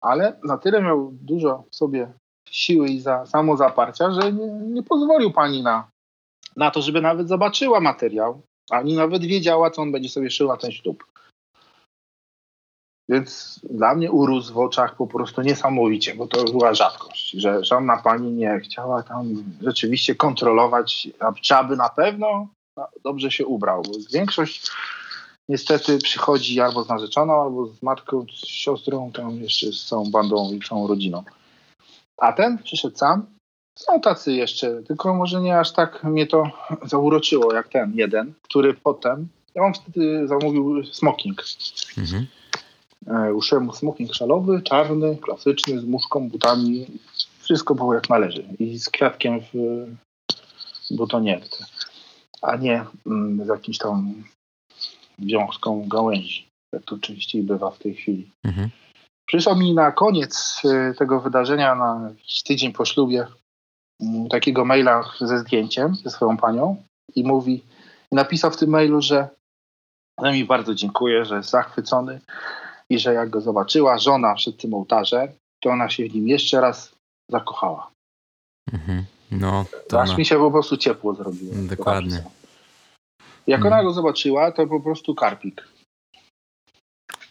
[0.00, 2.12] ale na tyle miał dużo w sobie
[2.50, 5.88] siły i za, samozaparcia, że nie, nie pozwolił pani na,
[6.56, 10.56] na to, żeby nawet zobaczyła materiał, ani nawet wiedziała, co on będzie sobie szył na
[10.56, 11.04] ten ślub.
[13.10, 17.96] Więc dla mnie urósł w oczach po prostu niesamowicie, bo to była rzadkość, że żadna
[17.96, 21.08] pani nie chciała tam rzeczywiście kontrolować,
[21.42, 22.48] czy aby na pewno
[23.04, 23.82] dobrze się ubrał.
[23.82, 24.70] Bo Większość
[25.48, 30.52] niestety przychodzi albo z narzeczoną, albo z matką, z siostrą, tam jeszcze z całą bandą
[30.52, 31.24] i całą rodziną.
[32.18, 33.26] A ten przyszedł sam.
[33.78, 36.50] Są tacy jeszcze, tylko może nie aż tak mnie to
[36.84, 41.44] zauroczyło jak ten jeden, który potem, ja mam wtedy zamówił smoking.
[41.98, 42.26] Mhm.
[43.06, 46.86] E, Uszyłem mu smoking szalowy, czarny, klasyczny, z muszką, butami.
[47.38, 48.42] Wszystko było jak należy.
[48.58, 49.86] I z kwiatkiem w
[50.90, 51.64] butonietce.
[52.42, 54.14] A nie mm, z jakimś tam
[55.18, 56.48] wiązką gałęzi.
[56.72, 58.30] Jak to częściej bywa w tej chwili.
[58.44, 58.70] Mhm.
[59.56, 63.26] Mi na koniec e, tego wydarzenia, na jakiś tydzień po ślubie,
[64.00, 66.82] mm, takiego maila ze zdjęciem ze swoją panią
[67.14, 67.62] i mówi,
[68.12, 69.28] napisał w tym mailu, że
[70.22, 72.20] że mi bardzo dziękuję, że jest zachwycony
[72.90, 75.28] i że jak go zobaczyła żona przed tym ołtarzem,
[75.62, 76.92] to ona się w nim jeszcze raz
[77.30, 77.90] zakochała.
[78.72, 79.04] Mhm.
[79.30, 80.18] No, to Aż ona...
[80.18, 81.54] mi się po prostu ciepło zrobiło.
[81.56, 82.22] Dokładnie.
[83.46, 83.72] Jak Mhm.
[83.74, 85.68] ona go zobaczyła, to po prostu karpik.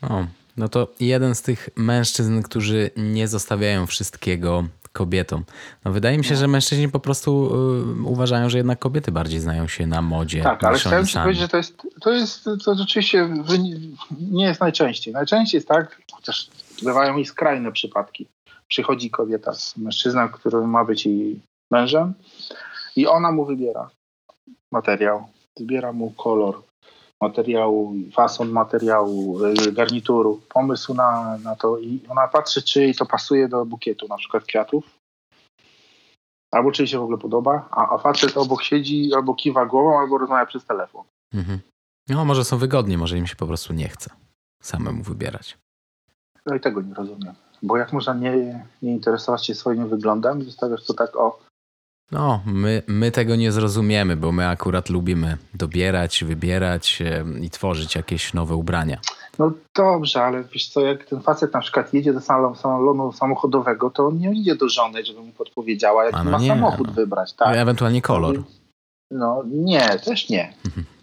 [0.01, 0.25] O,
[0.57, 5.43] no to jeden z tych mężczyzn, którzy nie zostawiają wszystkiego kobietom.
[5.85, 7.51] No wydaje mi się, że mężczyźni po prostu
[7.99, 11.41] y, uważają, że jednak kobiety bardziej znają się na modzie Tak, ale chciałem ci powiedzieć,
[11.41, 13.29] że to jest, to jest to rzeczywiście
[14.31, 15.13] nie jest najczęściej.
[15.13, 16.49] Najczęściej jest tak, chociaż
[16.83, 18.27] bywają i skrajne przypadki.
[18.67, 21.39] Przychodzi kobieta z mężczyzną, który ma być jej
[21.71, 22.13] mężem
[22.95, 23.89] i ona mu wybiera
[24.71, 25.27] materiał,
[25.59, 26.68] wybiera mu kolor
[27.21, 33.05] materiału, fason materiału, y, garnituru, pomysł na, na to i ona patrzy, czy jej to
[33.05, 34.83] pasuje do bukietu, na przykład kwiatów,
[36.51, 39.99] albo czy jej się w ogóle podoba, a, a facet obok siedzi, albo kiwa głową,
[39.99, 41.03] albo rozmawia przez telefon.
[41.33, 41.59] Mhm.
[42.09, 44.09] No może są wygodni, może im się po prostu nie chce
[44.61, 45.57] samemu wybierać.
[46.45, 47.35] No i tego nie rozumiem.
[47.63, 51.39] Bo jak można nie, nie interesować się swoim wyglądem zostawiasz to tak o...
[52.11, 57.03] No, my, my tego nie zrozumiemy, bo my akurat lubimy dobierać, wybierać
[57.41, 58.97] i tworzyć jakieś nowe ubrania.
[59.39, 63.89] No dobrze, ale wiesz co, jak ten facet na przykład jedzie do salonu, salonu samochodowego,
[63.89, 66.93] to on nie idzie do żony, żeby mu podpowiedziała, jaki no ma nie, samochód no.
[66.93, 67.33] wybrać.
[67.33, 67.57] Tak?
[67.57, 68.43] Ewentualnie kolor.
[69.11, 70.53] No nie, też nie.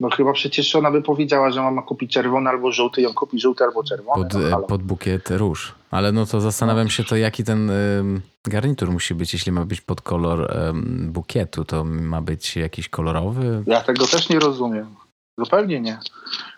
[0.00, 3.40] No chyba przecież ona by powiedziała, że ma kupić czerwony albo żółty i on kupi
[3.40, 4.24] żółty albo czerwony.
[4.24, 5.74] Pod, no, e, pod bukiet róż.
[5.90, 9.80] Ale no to zastanawiam się to, jaki ten ym, garnitur musi być, jeśli ma być
[9.80, 13.62] pod kolor ym, bukietu, to ma być jakiś kolorowy.
[13.66, 14.86] Ja tego też nie rozumiem.
[15.38, 15.98] Zupełnie nie.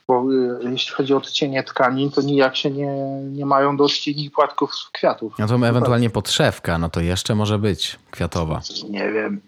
[0.08, 4.30] Bo y, jeśli chodzi o odcienie tkanin, to nijak się nie, nie mają do odcieni
[4.30, 5.34] płatków kwiatów.
[5.38, 8.60] No to ewentualnie podszewka, no to jeszcze może być kwiatowa.
[8.90, 9.40] Nie wiem.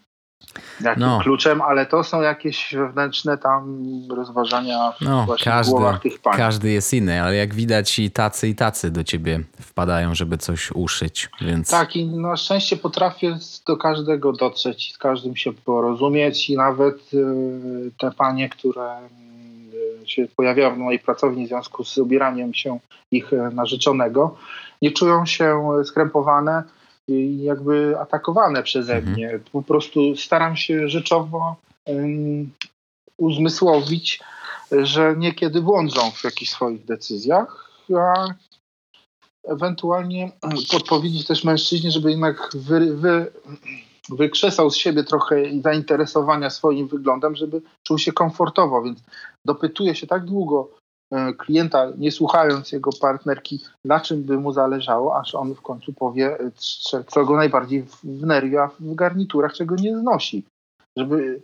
[0.81, 1.21] Jakim No.
[1.23, 3.83] kluczem, ale to są jakieś wewnętrzne tam
[4.17, 6.37] rozważania No, właśnie w każdy, głowach tych pań.
[6.37, 10.71] każdy jest inny, ale jak widać i tacy i tacy do ciebie wpadają, żeby coś
[10.73, 16.51] uszyć, więc Tak, i na szczęście potrafię do każdego dotrzeć i z każdym się porozumieć
[16.51, 18.99] i nawet y, te panie, które
[20.03, 22.79] y, się pojawiają w mojej pracowni w związku z ubieraniem się
[23.11, 24.37] ich e, narzeczonego,
[24.83, 26.63] nie czują się skrępowane
[27.19, 29.13] jakby atakowane przeze Mhm.
[29.13, 29.41] mnie.
[29.53, 31.57] Po prostu staram się rzeczowo
[31.89, 32.53] ym,
[33.19, 34.21] uzmysłowić,
[34.83, 38.27] że niekiedy błądzą w jakichś swoich decyzjach, a
[39.45, 40.33] ewentualnie
[40.71, 43.33] podpowiedzieć też mężczyźnie, żeby jednak wy, wy,
[44.09, 48.99] wykrzesał z siebie trochę zainteresowania swoim wyglądem, żeby czuł się komfortowo, więc
[49.47, 50.69] dopytuje się tak długo
[51.39, 56.41] klienta, nie słuchając jego partnerki, na czym by mu zależało, aż on w końcu powie,
[56.41, 56.51] e,
[57.07, 60.45] co- go najbardziej wnerwia w garniturach, czego nie znosi.
[60.97, 61.43] Żeby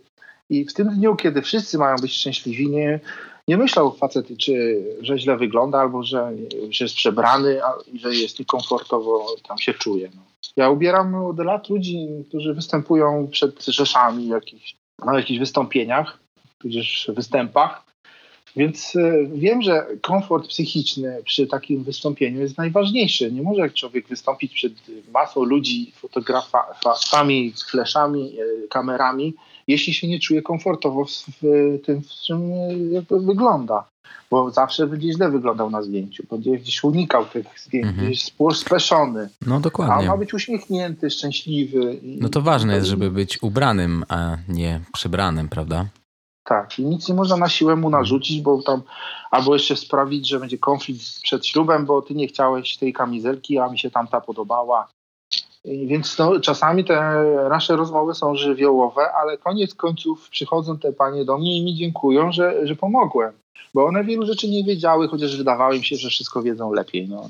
[0.49, 2.99] i w tym dniu, kiedy wszyscy mają być szczęśliwi, nie,
[3.47, 6.31] nie myślał facet, czy że źle wygląda, albo że,
[6.69, 7.59] że jest przebrany,
[7.93, 10.09] i że jest niekomfortowo tam się czuje.
[10.15, 10.21] No.
[10.55, 16.19] Ja ubieram od lat ludzi, którzy występują przed rzeszami jakichś, na jakichś wystąpieniach,
[16.57, 17.83] tudzież występach.
[18.57, 23.31] Więc e, wiem, że komfort psychiczny przy takim wystąpieniu jest najważniejszy.
[23.31, 24.73] Nie może człowiek wystąpić przed
[25.13, 29.33] masą ludzi, fotografami, fleszami, e, kamerami,
[29.67, 31.41] jeśli się nie czuje komfortowo w,
[31.85, 32.51] tym, w czym
[33.11, 33.83] e, wygląda.
[34.31, 38.07] Bo zawsze będzie źle wyglądał na zdjęciu, będzie gdzieś unikał tych zdjęć, Mhm.
[38.07, 39.29] gdzieś speszony.
[39.45, 40.07] no A on dokładnie.
[40.07, 41.99] ma być uśmiechnięty, szczęśliwy.
[42.03, 45.85] No to ważne jest, żeby być ubranym, a nie przebranym, prawda?
[46.47, 48.81] Tak, i nic nie można na siłę mu narzucić, bo tam
[49.31, 53.69] albo jeszcze sprawić, że będzie konflikt przed ślubem, bo ty nie chciałeś tej kamizelki, a
[53.69, 54.87] mi się tamta podobała.
[55.65, 61.25] I Więc no, czasami te nasze rozmowy są żywiołowe, ale koniec końców przychodzą te panie
[61.25, 63.33] do mnie i mi dziękują, że, że pomogłem.
[63.73, 67.07] Bo one wielu rzeczy nie wiedziały, chociaż wydawało im się, że wszystko wiedzą lepiej.
[67.07, 67.29] No,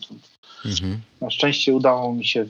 [0.65, 1.01] Mhm.
[1.22, 2.45] na szczęście udało mi się.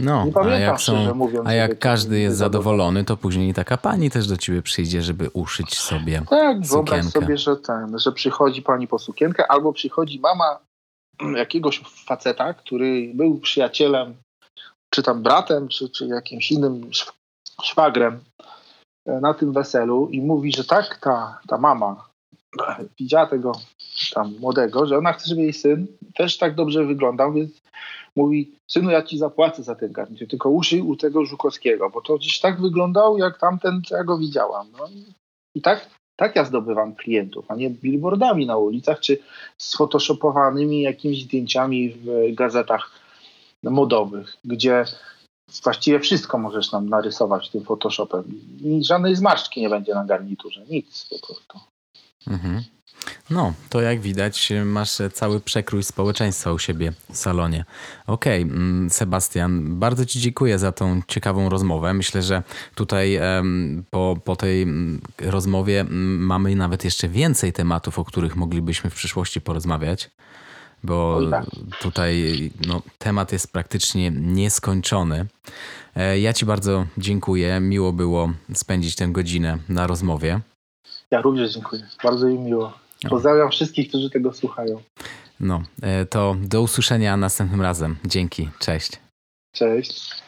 [0.00, 1.48] No, Nie a jak, szczerze są, mówiąc.
[1.48, 5.78] a jak każdy jest zadowolony, to później taka pani też do ciebie przyjdzie, żeby uszyć
[5.78, 6.22] sobie.
[6.30, 7.20] Tak, wyobraź sukienkę.
[7.20, 10.58] sobie, że ten, że przychodzi pani po sukienkę, albo przychodzi mama
[11.36, 14.14] jakiegoś faceta, który był przyjacielem,
[14.94, 17.12] czy tam bratem, czy, czy jakimś innym szw-
[17.62, 18.20] szwagrem
[19.06, 22.08] e, na tym weselu i mówi, że tak, ta, ta mama
[22.98, 23.52] widziała tego
[24.14, 27.50] tam młodego, że ona chce, żeby jej syn też tak dobrze wyglądał, więc
[28.18, 32.16] mówi, synu, ja ci zapłacę za ten garnitur, tylko uszyj u tego Żukowskiego, bo to
[32.16, 34.66] gdzieś tak wyglądał, jak tamten, co ja go widziałam.
[34.78, 35.04] No i,
[35.54, 39.18] i tak, tak ja zdobywam klientów, a nie billboardami na ulicach, czy
[39.58, 42.90] sfotoshopowanymi jakimiś zdjęciami w gazetach
[43.62, 44.84] modowych, gdzie
[45.64, 48.24] właściwie wszystko możesz nam narysować tym Photoshopem
[48.60, 51.58] i żadnej zmarszczki nie będzie na garniturze, nic po prostu.
[52.26, 52.64] Mhm.
[53.30, 57.64] No, to jak widać, masz cały przekrój społeczeństwa u siebie w salonie.
[58.06, 61.94] Okej, mm, Sebastian, bardzo Ci dziękuję za tą ciekawą rozmowę.
[61.94, 62.42] Myślę, że
[62.74, 63.20] tutaj
[63.90, 68.94] po, po tej mm, rozmowie mm, mamy nawet jeszcze więcej tematów, o których moglibyśmy w
[68.94, 70.10] przyszłości porozmawiać.
[70.84, 71.44] Bo tak.
[71.80, 75.26] tutaj no, temat jest praktycznie nieskończony.
[75.96, 77.60] E, Ja Ci bardzo dziękuję.
[77.60, 80.40] Miło było spędzić tę godzinę na rozmowie.
[81.10, 82.72] Ja również dziękuję, bardzo mi miło.
[83.08, 84.82] Pozdrawiam wszystkich, którzy tego słuchają.
[85.40, 87.96] No, e, to do usłyszenia następnym razem.
[88.04, 88.92] Dzięki, cześć.
[89.52, 90.22] Cześć.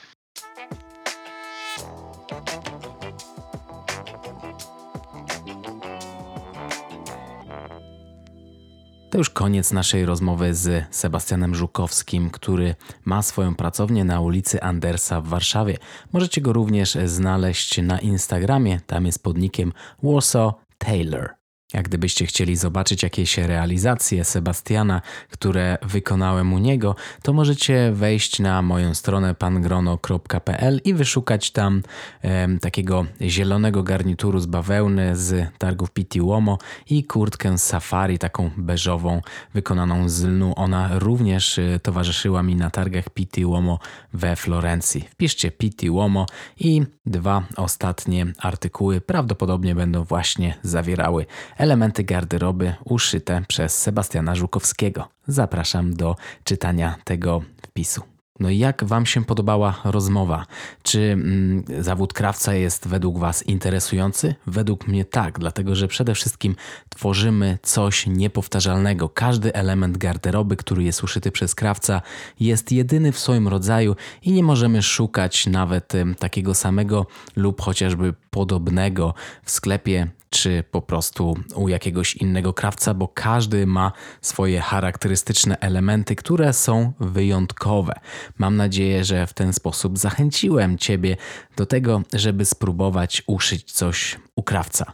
[9.10, 15.20] To już koniec naszej rozmowy z Sebastianem Żukowskim, który ma swoją pracownię na ulicy Andersa
[15.20, 15.78] w Warszawie.
[16.12, 21.39] Możecie go również znaleźć na Instagramie, tam jest pod nickiem Warsaw Taylor.
[21.74, 28.62] Jak gdybyście chcieli zobaczyć jakieś realizacje Sebastiana, które wykonałem u niego, to możecie wejść na
[28.62, 31.82] moją stronę pangrono.pl i wyszukać tam
[32.22, 36.58] em, takiego zielonego garnituru z bawełny z targów Pitti Uomo
[36.90, 39.20] i kurtkę safari, taką beżową,
[39.54, 40.52] wykonaną z lnu.
[40.56, 43.78] Ona również y, towarzyszyła mi na targach Pitti Uomo
[44.12, 45.08] we Florencji.
[45.10, 46.26] Wpiszcie Pitti Uomo
[46.60, 51.26] i dwa ostatnie artykuły prawdopodobnie będą właśnie zawierały
[51.60, 55.08] elementy garderoby uszyte przez Sebastiana Żukowskiego.
[55.26, 58.02] Zapraszam do czytania tego wpisu.
[58.40, 60.46] No jak Wam się podobała rozmowa?
[60.82, 64.34] Czy mm, zawód krawca jest według Was interesujący?
[64.46, 66.56] Według mnie tak, dlatego że przede wszystkim
[66.88, 69.08] tworzymy coś niepowtarzalnego.
[69.08, 72.02] Każdy element garderoby, który jest uszyty przez krawca,
[72.40, 77.06] jest jedyny w swoim rodzaju i nie możemy szukać nawet takiego samego
[77.36, 79.14] lub chociażby podobnego
[79.44, 86.16] w sklepie czy po prostu u jakiegoś innego krawca, bo każdy ma swoje charakterystyczne elementy,
[86.16, 87.92] które są wyjątkowe.
[88.38, 91.16] Mam nadzieję, że w ten sposób zachęciłem Ciebie
[91.56, 94.92] do tego, żeby spróbować uszyć coś u krawca.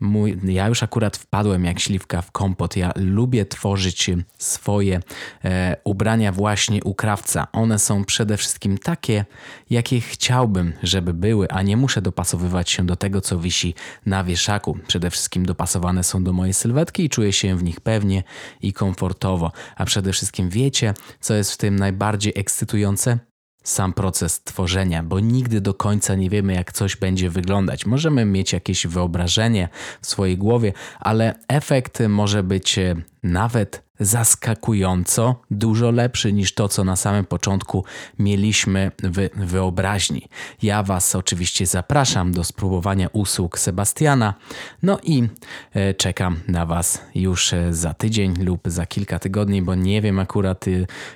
[0.00, 2.76] Mój, ja już akurat wpadłem jak śliwka w kompot.
[2.76, 5.00] Ja lubię tworzyć swoje
[5.44, 7.46] e, ubrania właśnie u krawca.
[7.52, 9.24] One są przede wszystkim takie,
[9.70, 13.74] jakie chciałbym, żeby były, a nie muszę dopasowywać się do tego, co wisi
[14.06, 14.78] na wieszaku.
[14.86, 18.22] Przede wszystkim dopasowane są do mojej sylwetki i czuję się w nich pewnie
[18.60, 19.52] i komfortowo.
[19.76, 23.18] A przede wszystkim wiecie, co jest w tym najbardziej ekscytujące?
[23.66, 27.86] Sam proces tworzenia, bo nigdy do końca nie wiemy, jak coś będzie wyglądać.
[27.86, 29.68] Możemy mieć jakieś wyobrażenie
[30.00, 36.84] w swojej głowie, ale efekt może być e, nawet zaskakująco dużo lepszy niż to, co
[36.84, 37.84] na samym początku
[38.18, 40.28] mieliśmy w wyobraźni.
[40.62, 44.34] Ja Was oczywiście zapraszam do spróbowania usług Sebastiana.
[44.82, 45.28] No i
[45.74, 50.18] e, czekam na Was już e, za tydzień lub za kilka tygodni, bo nie wiem
[50.18, 50.70] akurat e,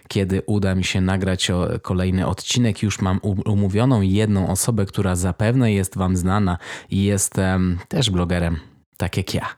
[0.09, 1.51] kiedy uda mi się nagrać
[1.83, 2.83] kolejny odcinek.
[2.83, 6.59] Już mam umówioną jedną osobę, która zapewne jest Wam znana
[6.91, 7.35] i jest
[7.89, 8.70] też blogerem
[9.01, 9.49] tak jak ja.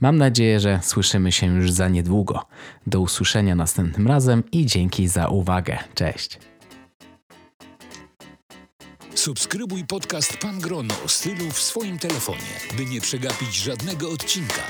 [0.00, 2.46] Mam nadzieję, że słyszymy się już za niedługo.
[2.86, 5.78] Do usłyszenia następnym razem i dzięki za uwagę.
[5.94, 6.38] Cześć.
[9.14, 14.62] Subskrybuj podcast Pan Grono o stylu w swoim telefonie, by nie przegapić żadnego odcinka.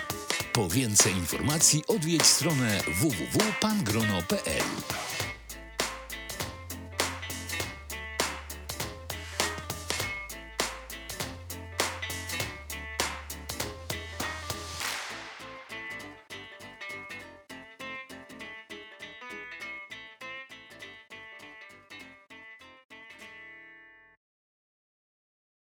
[0.52, 4.62] Po więcej informacji odwiedź stronę www.pangrono.pl.